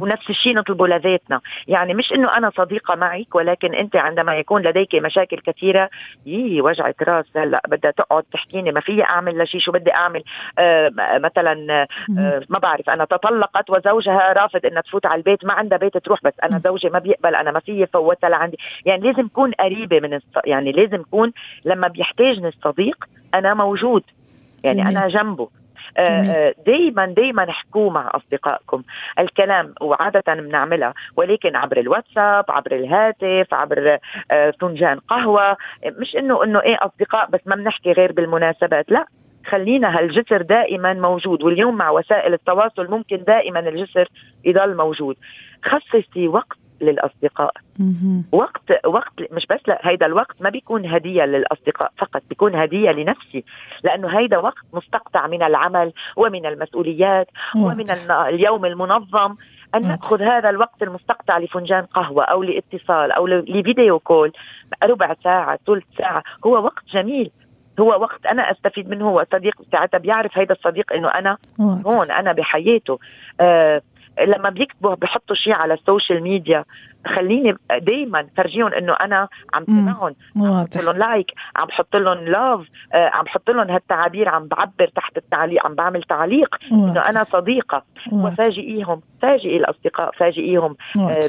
ونفس 0.02 0.30
الشيء 0.30 0.56
نطلبه 0.56 0.88
لذاتنا. 0.88 1.42
يعني 1.68 1.94
مش 1.94 2.14
إنه 2.14 2.38
أنا 2.38 2.52
صديقة 2.58 2.96
معك 2.96 3.36
ولكن 3.36 3.74
أنت 3.74 3.96
عندما 3.96 4.36
يكون 4.36 4.62
لديك 4.62 4.96
مشاكل 4.96 5.40
كثيرة 5.40 5.90
يي 6.26 6.62
وجعة 6.62 6.96
رأس 7.02 7.26
هلأ 7.36 7.62
بدها 7.68 7.92
تقعد 7.92 8.24
تحكيني 8.24 8.72
ما 8.72 8.80
في 8.80 9.04
أعمل 9.04 9.44
لشيء 9.44 9.62
شو 9.62 9.72
بدي 9.72 9.94
أعمل؟ 9.94 10.24
آه 10.60 10.92
مثلا 11.00 11.88
آه 12.18 12.42
ما 12.50 12.60
بعرف 12.60 12.90
أنا 12.90 13.06
تطلقت 13.06 13.70
وزوجها 13.70 14.34
رافض 14.34 14.66
إنها 14.66 14.82
تفوت 14.82 15.06
على 15.06 15.16
البيت 15.18 15.46
ما 15.46 15.54
عندها 15.54 15.78
بيت 15.78 15.98
تروح 15.98 16.20
بس 16.24 16.34
أنا 16.44 16.60
زوجي 16.60 16.90
ما 16.90 17.00
بيقبل 17.00 17.36
أنا 17.36 17.52
ما 17.52 17.60
في 17.60 17.86
فوتها 17.86 18.30
لعندي. 18.30 18.58
يعني 18.86 19.12
لازم 19.12 19.28
كون 19.28 19.52
قريبة 19.52 20.00
من 20.00 20.14
الص... 20.14 20.26
يعني 20.46 20.72
لازم 20.72 21.04
كون 21.12 21.32
لما 21.66 21.88
بيحتاجني 21.88 22.48
الصديق 22.48 23.06
أنا 23.34 23.54
موجود. 23.54 24.04
يعني 24.64 24.82
أنا 24.82 25.08
جنبه. 25.08 25.50
دائما 26.66 27.06
دائما 27.06 27.50
احكوا 27.50 27.92
مع 27.92 28.12
أصدقائكم 28.14 28.84
الكلام 29.20 29.74
وعادة 29.82 30.34
بنعملها 30.34 30.94
ولكن 31.16 31.56
عبر 31.56 31.80
الواتساب 31.80 32.46
عبر 32.50 32.72
الهاتف 32.72 33.54
عبر 33.54 33.98
آه، 34.32 34.54
فنجان 34.62 35.00
قهوة. 35.00 35.58
مش 35.86 36.16
إنه 36.16 36.44
إنه 36.44 36.62
إيه 36.62 36.78
أصدقاء 36.82 37.30
بس 37.30 37.40
ما 37.46 37.56
بنحكي 37.56 37.92
غير 37.92 38.12
بالمناسبات 38.12 38.92
لا 38.92 39.06
خلينا 39.46 40.00
هالجسر 40.00 40.42
دائما 40.42 40.94
موجود 40.94 41.44
واليوم 41.44 41.76
مع 41.76 41.90
وسائل 41.90 42.34
التواصل 42.34 42.92
ممكن 42.92 43.24
دائما 43.24 43.60
الجسر 43.60 44.10
يضل 44.44 44.78
موجود. 44.78 45.16
خصصي 45.64 46.28
وقت 46.28 46.58
للأصدقاء. 46.84 47.54
وقت 48.32 48.86
وقت 48.86 49.14
مش 49.32 49.46
بس 49.46 49.60
لا 49.68 49.80
هيدا 49.82 50.06
الوقت 50.06 50.42
ما 50.42 50.50
بيكون 50.50 50.86
هدية 50.86 51.26
للأصدقاء 51.26 51.92
فقط 51.98 52.22
بيكون 52.30 52.56
هدية 52.56 52.92
لنفسي 52.92 53.44
لأنه 53.84 54.08
هيدا 54.20 54.38
وقت 54.38 54.64
مستقطع 54.74 55.28
من 55.28 55.44
العمل 55.44 55.94
ومن 56.16 56.46
المسؤوليات 56.46 57.28
ومن 57.56 57.86
اليوم 58.12 58.66
المنظم. 58.66 59.36
أن 59.76 59.82
نأخذ 59.82 60.22
هذا 60.22 60.50
الوقت 60.50 60.84
المستقطع 60.84 61.38
لفنجان 61.38 61.86
قهوة 61.86 62.24
أو 62.24 62.44
لاتصال 62.44 63.12
أو 63.12 63.28
ل 63.28 63.40
video 63.40 64.00
call 64.00 64.32
ربع 64.84 65.16
ساعة 65.24 65.60
ثلث 65.68 65.84
ساعة 65.98 66.24
هو 66.46 66.64
وقت 66.64 66.84
جميل. 66.92 67.32
هو 67.80 67.88
وقت 67.88 68.26
أنا 68.26 68.52
أستفيد 68.52 68.90
منه 68.90 69.10
هو 69.10 69.26
صديق 69.32 69.62
ساعتها 69.72 69.98
بيعرف 69.98 70.38
هيدا 70.38 70.54
الصديق 70.54 70.94
إنه 70.94 71.08
أنا 71.08 71.38
هون 71.60 72.12
أنا 72.12 72.32
بحياته. 72.34 73.00
آه 73.40 73.82
لما 74.20 74.50
بيكتبوا 74.50 74.96
بحطوا 74.96 75.36
شيء 75.36 75.54
على 75.54 75.74
ال 75.74 75.81
social 75.81 76.24
media 76.24 76.66
خليني 77.08 77.58
دائما 77.82 78.28
فرجيهم 78.38 78.74
إنه 78.74 78.94
أنا 78.94 79.28
عم 79.54 79.66
سمعهم 79.68 80.16
عم 80.38 80.64
بحط 80.64 80.78
لهم 80.78 80.98
like 80.98 81.32
عم 81.56 81.68
بحط 81.68 81.96
لهم 81.96 82.18
love 82.18 82.68
آه 82.94 83.10
عم 83.14 83.24
بحط 83.24 83.50
لهم 83.50 83.72
هالتعابير 83.72 84.30
عم 84.30 84.48
بعبر 84.48 84.88
تحت 84.96 85.18
التعليق 85.18 85.66
عم 85.66 85.76
بعمل 85.76 86.04
تعليق 86.04 86.56
إنه 86.72 87.02
أنا 87.02 87.26
صديقة. 87.32 87.84
وفاجئيهم 88.12 89.02
فاجئي 89.22 89.58
الأصدقاء 89.58 90.12
فاجئيهم 90.12 90.76
آه 91.00 91.20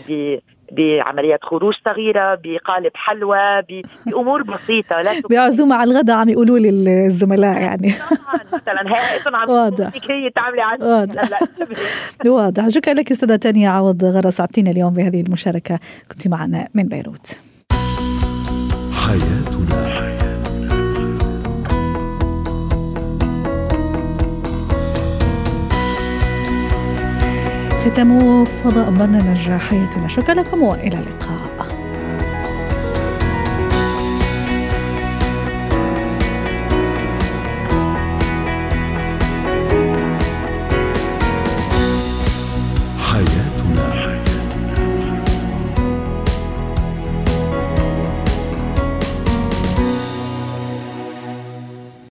بعمليات 0.72 1.44
خروج 1.44 1.74
صغيرة 1.84 2.38
بقالب 2.44 2.90
حلوى 2.94 3.62
بأمور 4.06 4.42
بسيطة. 4.42 5.02
لا 5.02 5.22
بعزومه 5.30 5.76
على 5.76 5.90
الغداء 5.90 6.16
عم 6.16 6.28
يقولوا 6.28 6.58
لي 6.58 6.68
الزملاء 7.06 7.60
يعني. 7.60 7.92
طبعا. 8.02 8.40
مثلا 8.52 8.96
هي 8.96 9.20
عم 9.34 9.50
واضح. 9.50 9.90
هي 10.10 10.30
تعملي 10.30 10.62
واضح. 10.82 11.22
واضح. 12.26 12.68
شكرا 12.68 12.94
لك 12.94 13.10
أستاذة 13.10 13.36
تانيا 13.36 13.70
عوض 13.70 14.04
غرس 14.04 14.36
سعدتينا 14.36 14.70
اليوم 14.70 14.92
بهذه 14.92 15.20
المشاركة. 15.20 15.78
كنت 16.10 16.28
معنا 16.28 16.68
من 16.74 16.88
بيروت. 16.88 17.40
حياتنا 19.06 19.53
ختام 27.84 28.44
فضاء 28.44 28.90
برنامج 28.90 29.50
حياتنا. 29.50 30.08
شكرا 30.08 30.34
لكم 30.34 30.62
وإلى 30.62 30.98
اللقاء. 30.98 31.63